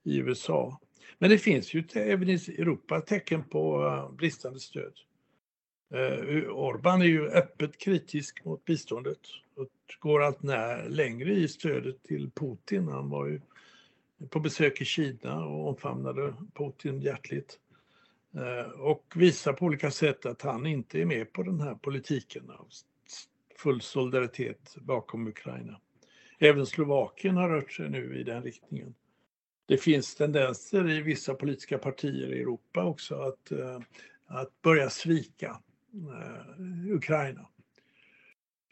i 0.03 0.19
USA. 0.19 0.81
Men 1.19 1.31
det 1.31 1.39
finns 1.39 1.75
ju 1.75 1.85
även 1.95 2.29
i 2.29 2.35
Europa 2.35 3.01
tecken 3.01 3.45
på 3.45 3.87
eh, 3.87 4.17
bristande 4.17 4.61
stöd. 4.61 4.93
Uh, 5.95 6.49
Orban 6.49 7.03
är 7.03 7.07
ju 7.07 7.29
öppet 7.29 7.79
kritisk 7.79 8.45
mot 8.45 8.65
biståndet 8.65 9.19
och 9.55 9.69
går 9.99 10.23
allt 10.23 10.43
när, 10.43 10.89
längre 10.89 11.33
i 11.33 11.49
stödet 11.49 12.03
till 12.03 12.31
Putin. 12.31 12.89
Han 12.89 13.11
var 13.11 13.27
ju 13.27 13.41
på 14.31 14.41
besök 14.41 14.81
i 14.81 14.85
Kina 14.85 15.45
och 15.45 15.69
omfamnade 15.69 16.35
Putin 16.55 17.01
hjärtligt. 17.01 17.59
Uh, 18.37 18.81
och 18.81 19.13
visar 19.17 19.53
på 19.53 19.65
olika 19.65 19.91
sätt 19.91 20.27
att 20.27 20.43
han 20.43 20.67
inte 20.67 21.01
är 21.01 21.05
med 21.05 21.33
på 21.33 21.43
den 21.43 21.61
här 21.61 21.75
politiken 21.75 22.51
av 22.51 22.69
full 23.59 23.81
solidaritet 23.81 24.77
bakom 24.81 25.29
Ukraina. 25.29 25.81
Även 26.39 26.67
Slovakien 26.67 27.37
har 27.37 27.49
rört 27.49 27.73
sig 27.73 27.91
nu 27.91 28.19
i 28.21 28.23
den 28.23 28.43
riktningen 28.43 28.95
det 29.67 29.79
finns 29.79 30.15
tendenser 30.15 30.91
i 30.91 31.03
vissa 31.03 31.35
politiska 31.35 31.79
partier 31.79 32.33
i 32.33 32.41
Europa 32.41 32.85
också 32.85 33.15
att, 33.15 33.53
eh, 33.53 33.81
att 34.27 34.63
börja 34.63 34.91
svika 34.91 35.61
eh, 35.95 36.95
Ukraina. 36.95 37.49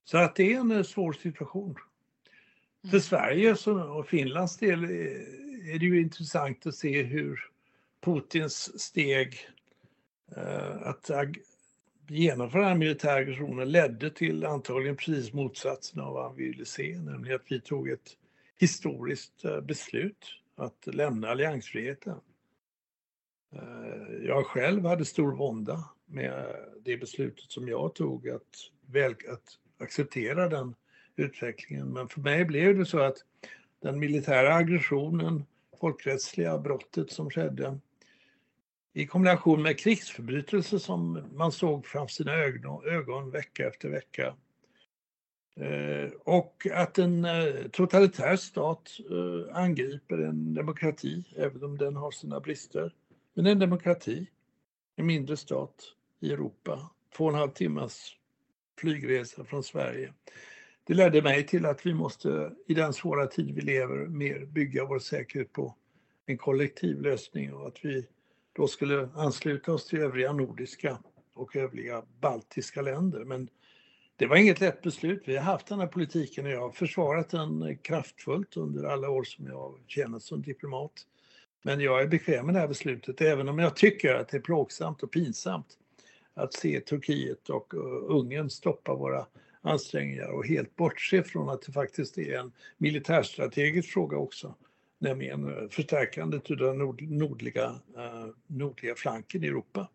Så 0.04 0.18
att 0.18 0.36
det 0.36 0.52
är 0.52 0.60
en 0.60 0.72
eh, 0.72 0.82
svår 0.82 1.12
situation. 1.12 1.74
För 2.82 2.88
mm. 2.88 3.00
Sverige 3.00 3.56
och 3.68 4.06
Finlands 4.06 4.56
del 4.56 4.84
är 4.84 5.78
det 5.78 5.86
ju 5.86 6.00
intressant 6.00 6.66
att 6.66 6.74
se 6.74 7.02
hur 7.02 7.40
Putins 8.00 8.80
steg 8.80 9.38
att 10.82 11.10
genomföra 12.08 12.68
den 12.68 12.78
militära 12.78 13.14
aggressionen 13.14 13.72
ledde 13.72 14.10
till 14.10 14.44
antagligen 14.44 14.96
precis 14.96 15.32
motsatsen 15.32 16.00
av 16.00 16.14
vad 16.14 16.24
han 16.24 16.36
ville 16.36 16.64
se, 16.64 16.98
nämligen 16.98 17.36
att 17.36 17.52
vi 17.52 17.60
tog 17.60 17.88
ett 17.88 18.16
historiskt 18.58 19.42
beslut 19.62 20.39
att 20.60 20.86
lämna 20.86 21.28
alliansfriheten. 21.28 22.20
Eh, 23.52 24.26
jag 24.26 24.46
själv 24.46 24.84
hade 24.84 25.04
stor 25.04 25.32
vånda 25.32 25.84
med 26.06 26.56
det 26.84 26.96
beslutet 26.96 27.50
som 27.50 27.68
jag 27.68 27.94
tog 27.94 28.28
att, 28.28 28.70
väl, 28.86 29.12
att 29.12 29.58
acceptera 29.78 30.48
den 30.48 30.74
utvecklingen. 31.16 31.88
Men 31.92 32.08
för 32.08 32.20
mig 32.20 32.44
blev 32.44 32.78
det 32.78 32.86
så 32.86 32.98
att 32.98 33.16
den 33.82 33.98
militära 33.98 34.54
aggressionen, 34.54 35.44
folkrättsliga 35.80 36.58
brottet 36.58 37.10
som 37.10 37.30
skedde 37.30 37.78
i 38.92 39.06
kombination 39.06 39.62
med 39.62 39.78
krigsförbrytelser 39.78 40.78
som 40.78 41.24
man 41.32 41.52
såg 41.52 41.86
framför 41.86 42.12
sina 42.12 42.34
ögon, 42.34 42.84
ögon 42.84 43.30
vecka 43.30 43.68
efter 43.68 43.88
vecka 43.88 44.34
Eh, 45.56 46.10
och 46.24 46.66
att 46.72 46.98
en 46.98 47.24
eh, 47.24 47.68
totalitär 47.72 48.36
stat 48.36 48.90
eh, 49.10 49.56
angriper 49.56 50.18
en 50.18 50.54
demokrati, 50.54 51.24
även 51.36 51.64
om 51.64 51.78
den 51.78 51.96
har 51.96 52.10
sina 52.10 52.40
brister. 52.40 52.94
Men 53.34 53.46
en 53.46 53.58
demokrati, 53.58 54.26
en 54.96 55.06
mindre 55.06 55.36
stat 55.36 55.74
i 56.20 56.32
Europa, 56.32 56.90
två 57.16 57.24
och 57.24 57.30
en 57.30 57.38
halv 57.38 57.50
timmas 57.50 58.16
flygresa 58.78 59.44
från 59.44 59.62
Sverige. 59.62 60.12
Det 60.84 60.94
ledde 60.94 61.22
mig 61.22 61.46
till 61.46 61.66
att 61.66 61.86
vi 61.86 61.94
måste 61.94 62.52
i 62.66 62.74
den 62.74 62.92
svåra 62.92 63.26
tid 63.26 63.54
vi 63.54 63.60
lever 63.60 64.06
mer 64.06 64.44
bygga 64.44 64.84
vår 64.84 64.98
säkerhet 64.98 65.52
på 65.52 65.74
en 66.26 66.38
kollektiv 66.38 67.00
lösning 67.00 67.54
och 67.54 67.66
att 67.66 67.84
vi 67.84 68.06
då 68.52 68.68
skulle 68.68 69.08
ansluta 69.14 69.72
oss 69.72 69.86
till 69.86 69.98
övriga 69.98 70.32
nordiska 70.32 70.98
och 71.34 71.56
övriga 71.56 72.02
baltiska 72.20 72.82
länder. 72.82 73.24
Men 73.24 73.48
det 74.20 74.26
var 74.26 74.36
inget 74.36 74.60
lätt 74.60 74.82
beslut. 74.82 75.22
Vi 75.24 75.36
har 75.36 75.44
haft 75.44 75.66
den 75.66 75.80
här 75.80 75.86
politiken 75.86 76.46
och 76.46 76.52
jag 76.52 76.60
har 76.60 76.70
försvarat 76.70 77.28
den 77.28 77.78
kraftfullt 77.82 78.56
under 78.56 78.84
alla 78.84 79.10
år 79.10 79.24
som 79.24 79.46
jag 79.46 79.54
har 79.54 79.74
tjänat 79.86 80.22
som 80.22 80.42
diplomat. 80.42 80.92
Men 81.62 81.80
jag 81.80 82.02
är 82.02 82.06
bekväm 82.06 82.46
med 82.46 82.54
det 82.54 82.58
här 82.58 82.68
beslutet, 82.68 83.20
även 83.20 83.48
om 83.48 83.58
jag 83.58 83.76
tycker 83.76 84.14
att 84.14 84.28
det 84.28 84.36
är 84.36 84.40
plågsamt 84.40 85.02
och 85.02 85.10
pinsamt 85.10 85.66
att 86.34 86.54
se 86.54 86.80
Turkiet 86.80 87.48
och 87.48 87.74
eh, 87.74 87.80
Ungern 88.16 88.50
stoppa 88.50 88.94
våra 88.94 89.26
ansträngningar 89.62 90.28
och 90.28 90.46
helt 90.46 90.76
bortse 90.76 91.22
från 91.22 91.48
att 91.48 91.62
det 91.62 91.72
faktiskt 91.72 92.18
är 92.18 92.38
en 92.38 92.52
militärstrategisk 92.78 93.92
fråga 93.92 94.16
också, 94.16 94.54
nämligen 94.98 95.48
eh, 95.48 95.68
förstärkandet 95.68 96.50
av 96.50 96.56
den 96.56 96.78
nordliga, 97.18 97.80
eh, 97.96 98.26
nordliga 98.46 98.94
flanken 98.94 99.44
i 99.44 99.46
Europa 99.46 99.88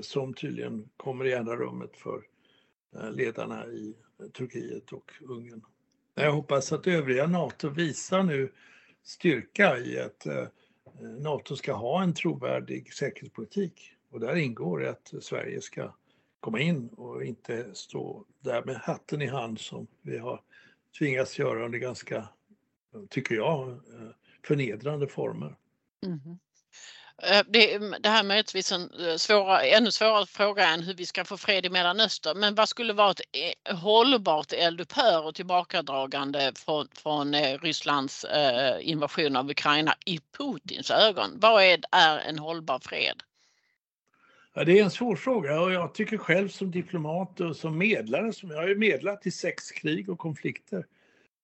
som 0.00 0.34
tydligen 0.34 0.88
kommer 0.96 1.26
i 1.26 1.34
andra 1.34 1.56
rummet 1.56 1.96
för 1.96 2.22
Eh, 2.96 3.12
ledarna 3.12 3.66
i 3.66 3.94
Turkiet 4.32 4.92
och 4.92 5.12
Ungern. 5.20 5.62
Jag 6.14 6.32
hoppas 6.32 6.72
att 6.72 6.86
övriga 6.86 7.26
NATO 7.26 7.68
visar 7.68 8.22
nu 8.22 8.52
styrka 9.02 9.78
i 9.78 10.00
att 10.00 10.26
eh, 10.26 10.46
NATO 11.20 11.56
ska 11.56 11.72
ha 11.72 12.02
en 12.02 12.14
trovärdig 12.14 12.92
säkerhetspolitik. 12.92 13.92
Och 14.10 14.20
där 14.20 14.36
ingår 14.36 14.86
att 14.86 15.14
Sverige 15.20 15.60
ska 15.60 15.94
komma 16.40 16.60
in 16.60 16.88
och 16.88 17.24
inte 17.24 17.74
stå 17.74 18.24
där 18.40 18.64
med 18.64 18.76
hatten 18.76 19.22
i 19.22 19.26
hand 19.26 19.60
som 19.60 19.86
vi 20.02 20.18
har 20.18 20.42
tvingats 20.98 21.38
göra 21.38 21.64
under 21.64 21.78
ganska, 21.78 22.28
tycker 23.08 23.34
jag, 23.34 23.68
eh, 23.68 24.10
förnedrande 24.46 25.08
former. 25.08 25.56
Mm. 26.06 26.38
Eh, 27.22 27.42
det, 27.48 27.78
det 27.78 28.08
här 28.08 28.20
är 28.20 28.28
möjligtvis 28.28 28.72
en 28.72 28.90
eh, 29.08 29.16
svåra, 29.16 29.62
ännu 29.62 29.90
svårare 29.90 30.26
fråga 30.26 30.68
än 30.68 30.82
hur 30.82 30.94
vi 30.94 31.06
ska 31.06 31.24
få 31.24 31.36
fred 31.36 31.66
i 31.66 31.70
Mellanöstern. 31.70 32.38
Men 32.38 32.54
vad 32.54 32.68
skulle 32.68 32.92
vara 32.92 33.10
ett 33.10 33.20
eh, 33.66 33.76
hållbart 33.76 34.52
eldupphör 34.52 35.26
och 35.26 35.34
tillbakadragande 35.34 36.52
från, 36.54 36.88
från 36.92 37.34
Rysslands 37.34 38.26
invasion 38.80 39.36
av 39.36 39.50
Ukraina 39.50 39.94
i 40.06 40.20
Putins 40.38 40.90
ögon? 40.90 41.30
Vad 41.34 41.62
är, 41.62 41.78
är 41.92 42.18
en 42.18 42.38
hållbar 42.38 42.78
fred? 42.78 43.22
Ja, 44.54 44.64
det 44.64 44.78
är 44.78 44.84
en 44.84 44.90
svår 44.90 45.16
fråga 45.16 45.60
och 45.60 45.72
jag 45.72 45.94
tycker 45.94 46.18
själv 46.18 46.48
som 46.48 46.70
diplomat 46.70 47.40
och 47.40 47.56
som 47.56 47.78
medlare, 47.78 48.32
som 48.32 48.50
jag 48.50 48.56
har 48.56 48.68
ju 48.68 48.78
medlat 48.78 49.26
i 49.26 49.30
sex 49.30 49.70
krig 49.70 50.08
och 50.08 50.18
konflikter. 50.18 50.86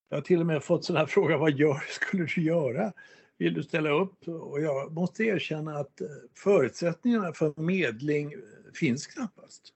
Jag 0.09 0.17
har 0.17 0.23
till 0.23 0.41
och 0.41 0.47
med 0.47 0.65
fått 0.65 0.85
sådana 0.85 1.01
här 1.01 1.07
frågor, 1.07 1.37
vad 1.37 1.53
gör, 1.53 1.85
skulle 1.89 2.25
du 2.25 2.43
göra? 2.43 2.93
Vill 3.39 3.55
du 3.55 3.63
ställa 3.63 3.91
upp? 3.91 4.29
Och 4.29 4.63
jag 4.63 4.93
måste 4.93 5.25
erkänna 5.25 5.79
att 5.79 6.01
eh, 6.01 6.07
förutsättningarna 6.35 7.33
för 7.33 7.61
medling 7.61 8.35
finns 8.75 9.07
knappast. 9.07 9.73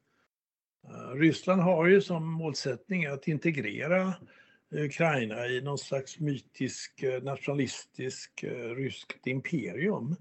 Eh, 0.89 1.17
Ryssland 1.17 1.63
har 1.63 1.87
ju 1.87 2.01
som 2.01 2.33
målsättning 2.33 3.07
att 3.07 3.29
integrera 3.29 4.15
Ukraina 4.71 5.47
i 5.47 5.61
någon 5.61 5.79
slags 5.79 6.21
mytisk 6.21 7.03
eh, 7.03 7.23
nationalistisk 7.23 8.45
ryskt 8.77 9.27
imperium 9.27 10.17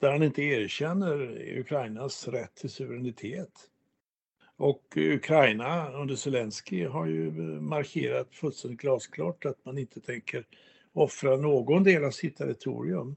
där 0.00 0.12
han 0.12 0.22
inte 0.22 0.42
erkänner 0.42 1.42
Ukrainas 1.58 2.28
rätt 2.28 2.54
till 2.54 2.70
suveränitet. 2.70 3.52
Och 4.56 4.96
Ukraina 4.96 5.92
under 5.92 6.16
Zelensky 6.16 6.84
har 6.84 7.06
ju 7.06 7.30
markerat 7.60 8.34
fullständigt 8.34 8.80
glasklart 8.80 9.44
att 9.44 9.64
man 9.64 9.78
inte 9.78 10.00
tänker 10.00 10.44
offra 10.98 11.36
någon 11.36 11.84
del 11.84 12.04
av 12.04 12.10
sitt 12.10 12.36
territorium 12.36 13.16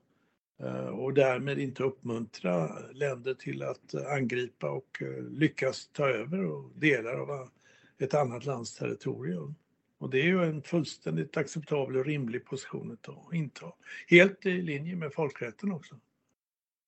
eh, 0.60 0.86
och 0.86 1.14
därmed 1.14 1.60
inte 1.60 1.84
uppmuntra 1.84 2.80
länder 2.94 3.34
till 3.34 3.64
att 3.64 3.96
angripa 3.96 4.72
och 4.72 5.02
eh, 5.02 5.24
lyckas 5.24 5.88
ta 5.88 6.10
över 6.10 6.80
delar 6.80 7.14
av 7.14 7.50
ett 7.98 8.14
annat 8.14 8.46
lands 8.46 8.76
territorium. 8.76 9.56
Och 9.98 10.10
det 10.10 10.20
är 10.20 10.26
ju 10.26 10.44
en 10.44 10.62
fullständigt 10.62 11.38
acceptabel 11.38 11.98
och 11.98 12.06
rimlig 12.06 12.46
position 12.46 12.92
att 12.92 13.34
inta. 13.34 13.66
Helt 14.08 14.46
i 14.46 14.62
linje 14.62 14.96
med 14.96 15.14
folkrätten 15.14 15.72
också. 15.72 15.96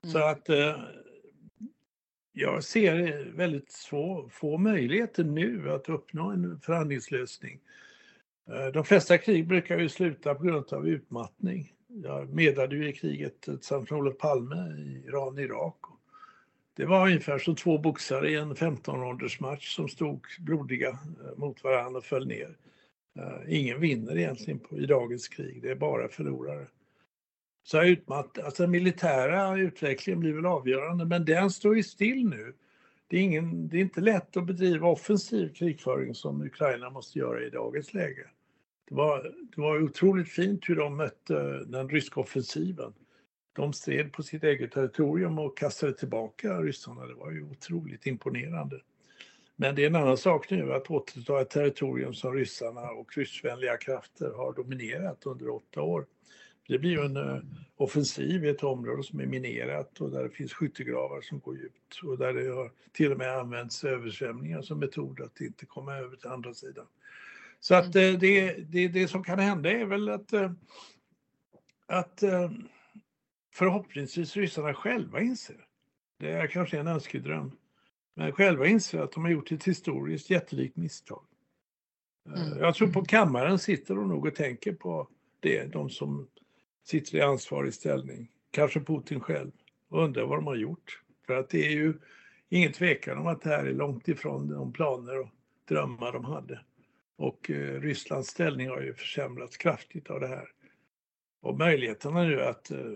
Mm. 0.04 0.14
Så 0.14 0.20
att 0.20 0.50
eh, 0.50 0.80
jag 2.34 2.64
ser 2.64 3.26
väldigt 3.36 3.74
få, 3.74 4.30
få 4.32 4.58
möjligheter 4.58 5.24
nu 5.24 5.72
att 5.72 5.89
uppnå 5.89 6.32
en 6.32 6.60
förhandlingslösning 6.60 7.60
Eh, 7.60 7.93
Eh, 8.50 8.68
de 8.68 8.84
flesta 8.84 9.18
krig 9.18 9.48
brukar 9.48 9.80
ju 9.80 9.89
sluta 9.89 10.36
på 10.36 10.44
grund 10.44 10.74
av 10.74 10.88
utmattning. 10.88 11.74
Jag 11.88 12.34
medlade 12.34 12.76
ju 12.76 12.89
i 12.89 12.94
kriget 12.94 13.41
tillsammans 13.41 13.89
med 13.89 14.00
Olof 14.00 14.18
Palme 14.18 14.56
i 14.78 15.04
Iran-Irak. 15.08 15.78
Det 16.76 16.86
var 16.86 17.08
ungefär 17.08 17.39
som 17.39 17.56
två 17.56 17.78
boxare 17.78 18.30
i 18.30 18.36
en 18.36 18.56
15-ronders 18.56 19.41
match 19.41 19.76
som 19.76 19.88
stod 19.88 20.26
blodiga 20.39 20.89
eh, 20.89 21.38
mot 21.38 21.64
varandra 21.64 21.98
och 21.98 22.06
föll 22.06 22.28
ner. 22.28 22.58
Eh, 23.20 23.60
ingen 23.60 23.80
vinner 23.80 24.18
egentligen 24.18 24.60
på, 24.60 24.78
i 24.78 24.86
dagens 24.86 25.28
krig, 25.28 25.62
det 25.62 25.72
är 25.72 25.76
bara 25.76 26.08
förlorare. 26.08 26.68
Så 27.64 27.84
utmatt, 27.84 28.39
alltså 28.39 28.64
den 28.64 28.72
militära 28.72 29.58
utvecklingen 29.58 30.20
blir 30.20 30.34
väl 30.34 30.46
avgörande, 30.46 31.06
men 31.06 31.26
den 31.26 31.52
står 31.52 31.76
ju 31.76 31.84
still 31.84 32.30
nu. 32.30 32.54
Det 33.14 33.18
är, 33.18 33.22
ingen, 33.22 33.68
det 33.68 33.78
är 33.78 33.82
inte 33.82 34.01
lätt 34.01 34.38
att 34.38 34.45
bedriva 34.45 34.88
offensiv 34.88 35.53
krigföring 35.53 36.16
som 36.16 36.41
Ukraina 36.41 36.89
måste 36.89 37.20
göra 37.20 37.43
i 37.43 37.49
dagens 37.49 37.93
läge. 37.93 38.26
Det 38.89 38.95
var, 38.95 39.24
det 39.55 39.61
var 39.61 39.84
otroligt 39.84 40.30
fint 40.30 40.70
hur 40.70 40.76
de 40.76 40.97
mötte 40.97 41.64
den 41.66 41.89
ryska 41.89 42.20
offensiven. 42.20 42.93
De 43.55 43.74
stred 43.74 44.14
på 44.14 44.24
sitt 44.24 44.43
eget 44.43 44.72
territorium 44.72 45.39
och 45.39 45.57
kastade 45.57 45.93
tillbaka 45.93 46.61
ryssarna. 46.61 47.05
Det 47.05 47.14
var 47.14 47.32
ju 47.32 47.43
otroligt 47.43 48.05
imponerande. 48.05 48.82
Men 49.55 49.76
det 49.76 49.84
är 49.84 49.88
en 49.88 49.95
annan 49.95 50.18
sak 50.18 50.49
nu 50.49 50.74
att 50.74 50.91
återta 50.91 51.41
ett 51.41 51.49
territorium 51.49 52.14
som 52.14 52.34
ryssarna 52.34 52.91
och 52.91 53.18
ryssvänliga 53.18 53.78
krafter 53.78 54.32
har 54.32 54.53
dominerat 54.53 55.26
under 55.26 55.49
åtta 55.49 55.82
år. 55.82 56.05
Det 56.68 56.80
blir 56.80 56.91
ju 56.91 57.05
en 57.05 57.18
uh, 57.18 57.41
offensiv 57.76 58.45
i 58.45 58.49
ett 58.49 58.64
område 58.64 59.03
som 59.03 59.20
är 59.20 59.26
minerat 59.26 60.01
och 60.01 60.11
där 60.11 60.24
det 60.24 60.30
finns 60.30 60.53
skyttegravar 60.53 61.22
som 61.22 61.39
går 61.39 61.57
djupt 61.57 61.99
och 62.03 62.18
där 62.18 62.34
det 62.34 62.55
har 62.55 62.72
till 62.91 63.11
och 63.11 63.18
med 63.18 63.38
använts 63.38 63.84
översvämningar 63.84 64.61
som 64.61 64.80
metod 64.80 65.22
att 65.22 65.41
inte 65.41 65.66
komma 65.66 65.95
över 65.95 66.16
till 66.16 66.30
andra 66.30 66.53
sidan. 66.53 66.86
Så 67.59 67.76
att 67.76 67.95
mm. 67.95 68.14
Eh, 68.14 68.20
det, 68.20 68.53
det, 68.53 68.88
det 68.88 69.07
som 69.07 69.24
kan 69.24 69.39
hända 69.39 69.72
är 69.72 69.86
väl 69.86 70.09
att, 70.09 70.34
eh, 70.34 70.51
att 71.86 72.24
eh, 72.24 72.51
förhoppningsvis 73.53 74.36
ryssarna 74.36 74.74
själva 74.74 75.22
inser, 75.22 75.66
det 76.20 76.32
är 76.32 76.47
kanske 76.47 76.80
en 76.80 76.88
önskedröm, 76.88 77.51
men 78.16 78.32
själva 78.32 78.68
inser 78.68 78.99
att 78.99 79.11
de 79.11 79.24
har 79.24 79.32
gjort 79.32 79.51
ett 79.51 79.64
historiskt 79.64 80.30
jättelikt 80.30 80.78
misstag. 80.78 81.24
Mm. 82.28 82.59
Jag 82.59 82.76
tror 82.76 82.88
på 82.88 83.05
kammaren 83.05 83.59
sitter 83.59 83.95
de 83.95 84.07
nog 84.07 84.26
och 84.26 84.36
tänker 84.36 84.74
på 84.74 85.07
det, 85.39 85.66
de 85.66 85.89
som 85.89 86.28
sitter 86.84 87.18
i 87.18 87.22
ansvarig 87.22 87.74
ställning, 87.74 88.32
kanske 88.52 88.80
Putin 88.80 89.20
själv, 89.20 89.52
och 89.90 90.04
undrar 90.04 90.26
vad 90.26 90.38
de 90.38 90.48
har 90.48 90.56
gjort. 90.56 91.02
För 91.26 91.36
att 91.36 91.50
det 91.50 91.66
är 91.66 91.72
ju 91.72 91.94
ingen 92.50 92.72
tvekan 92.72 93.18
om 93.18 93.28
att 93.28 93.42
det 93.42 93.50
här 93.50 93.66
är 93.66 93.74
långt 93.74 94.08
ifrån 94.08 94.48
de 94.48 94.74
planer 94.74 95.20
och 95.20 95.30
drömmar 95.68 96.12
de 96.12 96.26
hade. 96.26 96.60
Och 97.16 97.52
eh, 97.52 97.82
Rysslands 97.82 98.30
ställning 98.30 98.70
har 98.70 98.82
ju 98.82 98.94
försämrats 98.94 99.58
kraftigt 99.58 100.10
av 100.10 100.20
det 100.20 100.28
här. 100.28 100.48
Och 101.42 101.58
möjligheterna 101.58 102.24
nu 102.24 102.42
att 102.42 102.72
eh, 102.72 102.92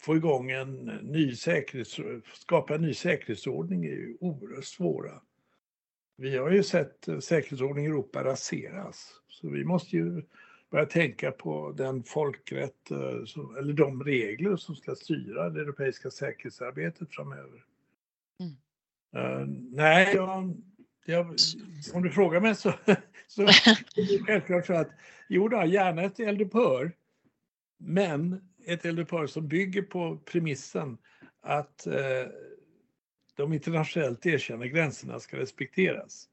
få 0.00 0.16
igång 0.16 0.50
en 0.50 0.84
ny 1.02 1.36
säkerhets, 1.36 2.00
skapa 2.32 2.74
en 2.74 2.82
ny 2.82 2.94
säkerhetsordning 2.94 3.84
är 3.84 3.90
ju 3.90 4.16
oerhört 4.20 4.64
svåra. 4.64 5.20
Vi 6.16 6.36
har 6.36 6.50
ju 6.50 6.62
sett 6.62 7.08
eh, 7.08 7.18
säkerhetsordningen 7.18 7.92
i 7.92 7.94
Europa 7.94 8.24
raseras. 8.24 9.20
Så 9.28 9.48
vi 9.48 9.64
måste 9.64 9.96
ju 9.96 10.22
börja 10.74 10.86
tänka 10.86 11.30
på 11.30 11.72
den 11.72 12.02
folkrätt, 12.02 12.90
eller 13.58 13.72
de 13.72 14.04
regler 14.04 14.56
som 14.56 14.76
ska 14.76 14.94
styra 14.94 15.50
det 15.50 15.60
europeiska 15.60 16.10
säkerhetsarbetet 16.10 17.14
framöver. 17.14 17.64
Mm. 18.40 18.56
Uh, 19.16 19.46
nej, 19.72 20.14
jag, 20.14 20.56
jag, 21.04 21.36
om 21.94 22.02
du 22.02 22.10
frågar 22.10 22.40
mig 22.40 22.54
så, 22.54 22.72
så 23.26 23.42
är 23.42 24.18
det 24.18 24.24
självklart 24.24 24.66
så 24.66 24.74
att 24.74 24.90
jo 25.28 25.48
då, 25.48 25.64
gärna 25.64 26.02
ett 26.02 26.20
eldupphör. 26.20 26.92
Men 27.78 28.48
ett 28.66 28.84
eldupphör 28.84 29.26
som 29.26 29.48
bygger 29.48 29.82
på 29.82 30.16
premissen 30.16 30.98
att 31.40 31.86
eh, 31.86 32.28
de 33.34 33.52
internationellt 33.52 34.26
erkända 34.26 34.66
gränserna 34.66 35.20
ska 35.20 35.36
respekteras. 35.36 36.28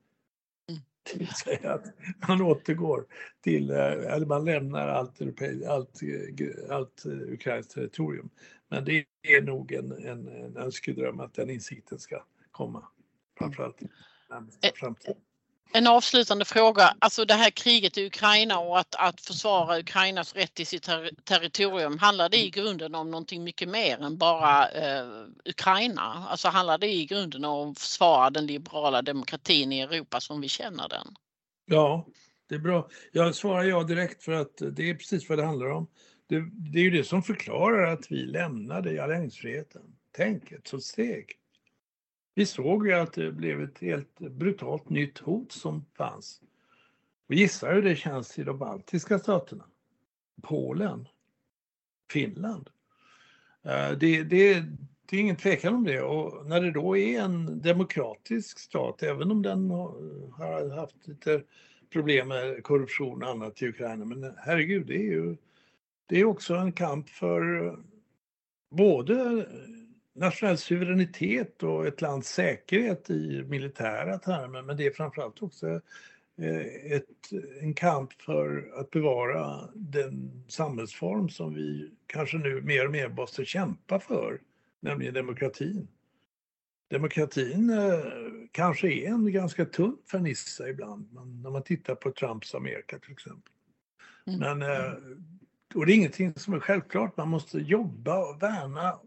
Det 1.04 1.20
vill 1.20 1.34
säga 1.34 1.74
att 1.74 1.86
man 2.28 2.41
återgår 2.41 3.06
till, 3.41 3.70
eh, 3.70 3.78
eller 3.78 4.26
man 4.26 4.45
lämnar 4.45 4.88
allt, 4.88 5.22
allt, 5.68 6.04
eh, 6.04 6.76
allt 6.76 7.06
eh, 7.06 7.12
ukrainskt 7.12 7.72
territorium. 7.74 8.30
Men 8.70 8.86
det 8.86 9.06
är 9.22 9.41
nog 9.41 9.72
en, 9.72 9.91
en, 9.91 10.28
en 10.28 10.58
önskedröm 10.58 11.20
att 11.20 11.34
den 11.34 11.49
insikten 11.49 11.99
ska 11.99 12.24
komma, 12.52 12.88
framförallt 13.38 13.82
närmaste 14.30 14.72
framtiden. 14.76 15.16
En 15.74 15.88
avslutande 15.88 16.46
fråga, 16.46 16.96
alltså 17.00 17.26
det 17.26 17.34
här 17.34 17.50
kriget 17.50 17.98
i 17.98 18.06
Ukraina 18.06 18.60
och 18.60 18.80
att, 18.80 18.96
att 18.96 19.22
försvara 19.22 19.80
Ukrainas 19.80 20.36
rätt 20.36 20.54
till 20.54 20.68
sitt 20.68 20.84
ter 20.84 21.10
territorium, 21.24 21.98
handlar 21.98 22.30
det 22.30 22.38
i 22.38 22.50
grunden 22.50 22.96
om 22.96 23.12
någonting 23.12 23.44
mycket 23.44 23.70
mer 23.70 24.02
än 24.02 24.18
bara 24.18 24.70
eh, 24.70 25.06
Ukraina? 25.46 26.26
Alltså 26.30 26.48
handlar 26.48 26.78
det 26.78 26.88
i 26.88 27.06
grunden 27.06 27.46
om 27.46 27.72
att 27.72 27.80
försvara 27.80 28.30
den 28.30 28.46
liberala 28.46 29.02
demokratin 29.02 29.72
i 29.72 29.82
Europa 29.82 30.20
som 30.20 30.42
vi 30.42 30.48
känner 30.48 30.90
den? 30.90 31.08
Ja, 31.66 32.08
det 32.50 32.56
är 32.56 32.60
bra. 32.60 32.90
Jag 33.12 33.36
svarar 33.36 33.64
ja 33.64 33.84
direkt 33.84 34.24
för 34.24 34.32
att 34.32 34.58
det 34.58 34.90
är 34.90 34.96
precis 34.96 35.30
vad 35.30 35.38
det 35.38 35.46
handlar 35.46 35.70
om. 35.70 35.88
Det, 36.30 36.50
det 36.74 36.80
är 36.80 36.84
ju 36.84 36.92
det 36.92 37.04
som 37.04 37.24
förklarar 37.24 37.94
att 37.94 38.12
vi 38.12 38.16
lämnade 38.16 39.04
alliansfriheten. 39.04 39.82
Tänk, 40.12 40.52
ett 40.52 40.68
sådant 40.68 40.84
steg. 40.84 41.41
Vi 42.34 42.46
såg 42.46 42.88
ju 42.88 42.94
att 42.94 43.14
det 43.14 43.32
blev 43.32 43.64
ett 43.64 43.80
helt 43.80 44.20
brutalt 44.20 44.90
nytt 44.90 45.18
hot 45.18 45.52
som 45.52 45.86
fanns. 45.98 46.42
Och 47.28 47.34
gissa 47.34 47.70
hur 47.72 47.82
det 47.82 47.96
känns 47.96 48.40
i 48.40 48.44
de 48.44 48.58
baltiska 48.58 49.20
staterna. 49.20 49.64
Polen, 50.42 51.08
Finland. 52.12 52.70
Eh, 53.64 53.92
det, 53.92 54.24
det, 54.24 54.64
det 55.06 55.18
är 55.18 55.20
ingen 55.20 55.36
tvekan 55.36 55.76
om 55.76 55.84
det 55.84 56.02
och 56.02 56.46
när 56.46 56.62
det 56.62 56.72
då 56.72 56.98
är 56.98 57.22
en 57.22 57.62
demokratisk 57.62 58.60
stat, 58.60 59.04
även 59.04 59.32
om 59.32 59.42
den 59.42 59.70
har 59.70 60.76
haft 60.76 61.08
lite 61.08 61.44
problem 61.90 62.28
med 62.28 62.64
korruption 62.64 63.24
och 63.24 63.30
annat 63.30 63.62
i 63.62 63.68
Ukraina, 63.68 64.06
men 64.06 64.34
herregud, 64.38 64.88
det 64.88 64.96
är 64.96 65.12
ju 65.12 65.38
det 66.06 66.20
är 66.20 66.26
också 66.26 66.56
en 66.56 66.72
kamp 66.72 67.10
för 67.10 67.76
både 68.70 69.48
nationell 70.14 70.57
suveränitet 70.57 71.64
och 71.64 71.88
ett 71.88 72.01
lands 72.01 72.30
säkerhet 72.30 73.09
i 73.09 73.43
militära 73.47 74.18
termer, 74.18 74.62
men 74.62 74.78
det 74.78 74.86
är 74.86 74.91
framförallt 74.91 75.41
också 75.41 75.68
eh, 76.38 76.91
ett, 76.91 77.32
en 77.62 77.74
kamp 77.74 78.14
för 78.22 78.72
att 78.80 78.91
bevara 78.91 79.70
den 79.74 80.43
samhällsform 80.47 81.30
som 81.30 81.53
vi 81.53 81.91
kanske 82.07 82.38
nu 82.38 82.62
mer 82.62 82.86
och 82.86 82.91
mer 82.91 83.09
måste 83.09 83.45
kämpa 83.45 83.99
för, 83.99 84.41
nämligen 84.80 85.14
demokratin. 85.14 85.88
Demokratin 86.89 87.70
eh, 87.70 88.03
kanske 88.51 88.91
är 88.91 89.07
en 89.07 89.32
ganska 89.32 89.66
tunn 89.66 89.97
fernissa 90.12 90.70
ibland, 90.70 91.07
när 91.43 91.49
man 91.49 91.64
tittar 91.64 91.95
på 91.95 92.12
Trumps 92.12 92.55
Amerika 92.55 92.99
till 92.99 93.12
exempel. 93.12 93.53
Mm. 94.28 94.39
Men, 94.39 94.62
eh, 94.62 94.93
och 95.76 95.86
det 95.86 95.93
är 95.93 95.95
ingenting 95.95 96.34
som 96.34 96.53
är 96.53 96.59
självklart, 96.59 97.18
man 97.18 97.30
måste 97.30 97.59
jobba 97.59 98.30
och 98.30 98.43
värna 98.43 98.99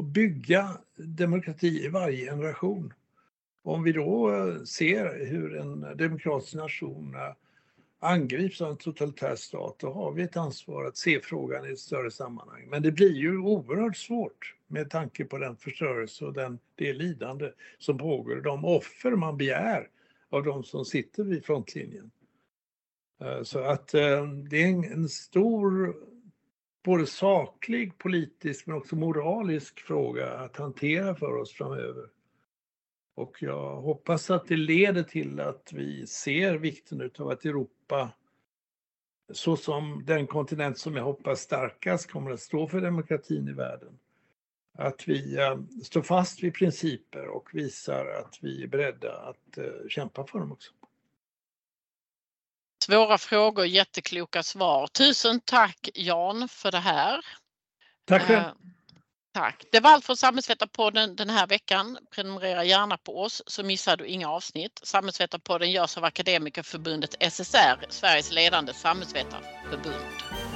och 0.00 0.06
bygga 0.06 0.78
demokrati 0.96 1.84
i 1.84 1.88
varje 1.88 2.30
generation. 2.30 2.94
Om 3.62 3.82
vi 3.82 3.92
då 3.92 4.34
eh, 4.34 4.62
ser 4.62 5.26
hur 5.26 5.56
en 5.56 5.96
demokratisk 5.96 6.54
nation 6.54 7.14
eh, 7.14 7.34
angrips 7.98 8.60
av 8.60 8.70
en 8.70 8.76
totalitär 8.76 9.36
stat, 9.36 9.76
då 9.78 9.92
har 9.92 10.12
vi 10.12 10.22
ett 10.22 10.36
ansvar 10.36 10.84
att 10.84 10.96
se 10.96 11.20
frågan 11.20 11.66
i 11.66 11.72
ett 11.72 11.78
större 11.78 12.10
sammanhang. 12.10 12.66
Men 12.68 12.82
det 12.82 12.92
blir 12.92 13.12
ju 13.12 13.38
oerhört 13.38 13.96
svårt 13.96 14.54
med 14.66 14.90
tanke 14.90 15.24
på 15.24 15.38
den 15.38 15.56
förstörelse 15.56 16.24
och 16.24 16.32
den, 16.32 16.58
det 16.74 16.92
lidande 16.92 17.50
som 17.78 17.98
pågår, 17.98 18.36
de 18.36 18.64
offer 18.64 19.10
man 19.10 19.36
begär 19.36 19.88
av 20.30 20.44
de 20.44 20.64
som 20.64 20.84
sitter 20.84 21.24
vid 21.24 21.44
frontlinjen. 21.44 22.10
Eh, 23.20 23.42
så 23.42 23.58
att 23.58 23.88
det 23.88 24.62
är 24.62 24.92
en 24.92 25.08
stor 25.08 25.94
både 26.82 27.06
saklig, 27.06 27.98
politisk 27.98 28.66
men 28.66 28.76
också 28.76 28.96
moralisk 28.96 29.80
fråga 29.80 30.30
att 30.30 30.56
hantera 30.56 31.14
för 31.14 31.36
oss 31.36 31.52
framöver. 31.52 32.08
Och 33.14 33.42
jag 33.42 33.76
hoppas 33.76 34.30
att 34.30 34.46
det 34.46 34.56
leder 34.56 35.02
till 35.02 35.40
att 35.40 35.72
vi 35.72 36.06
ser 36.06 36.54
vikten 36.54 37.10
av 37.18 37.28
att 37.28 37.44
Europa 37.44 38.12
så 39.32 39.56
som 39.56 40.02
den 40.06 40.26
kontinent 40.26 40.78
som 40.78 40.96
jag 40.96 41.04
hoppas 41.04 41.40
starkast 41.40 42.10
kommer 42.10 42.30
att 42.30 42.40
stå 42.40 42.66
för 42.66 42.80
demokratin 42.80 43.48
i 43.48 43.52
världen. 43.52 43.98
Att 44.78 45.08
vi 45.08 45.36
eh, 45.36 45.58
står 45.82 46.02
fast 46.02 46.42
vid 46.42 46.54
principer 46.54 47.26
och 47.26 47.48
visar 47.52 48.06
att 48.06 48.38
vi 48.40 48.62
är 48.62 48.66
beredda 48.66 49.16
att 49.16 49.58
eh, 49.58 49.88
kämpa 49.88 50.26
för 50.26 50.38
dem 50.38 50.52
också. 50.52 50.72
Svåra 52.90 53.18
frågor, 53.18 53.66
jättekloka 53.66 54.42
svar. 54.42 54.86
Tusen 54.86 55.40
tack 55.44 55.88
Jan 55.94 56.48
för 56.48 56.70
det 56.70 56.78
här. 56.78 57.20
Tack 58.08 58.22
själv. 58.22 58.40
Eh, 58.40 58.52
tack. 59.34 59.64
Det 59.72 59.80
var 59.80 59.90
allt 59.90 60.04
från 60.04 60.16
Samhällsvetarpodden 60.16 61.16
den 61.16 61.30
här 61.30 61.46
veckan. 61.46 61.98
Prenumerera 62.14 62.64
gärna 62.64 62.96
på 62.96 63.22
oss 63.22 63.42
så 63.46 63.62
missar 63.62 63.96
du 63.96 64.06
inga 64.06 64.28
avsnitt. 64.30 64.80
Samhällsvetarpodden 64.82 65.70
görs 65.70 65.96
av 65.96 66.04
Akademikerförbundet 66.04 67.32
SSR, 67.32 67.86
Sveriges 67.88 68.32
ledande 68.32 68.74
samhällsvetarförbund. 68.74 70.49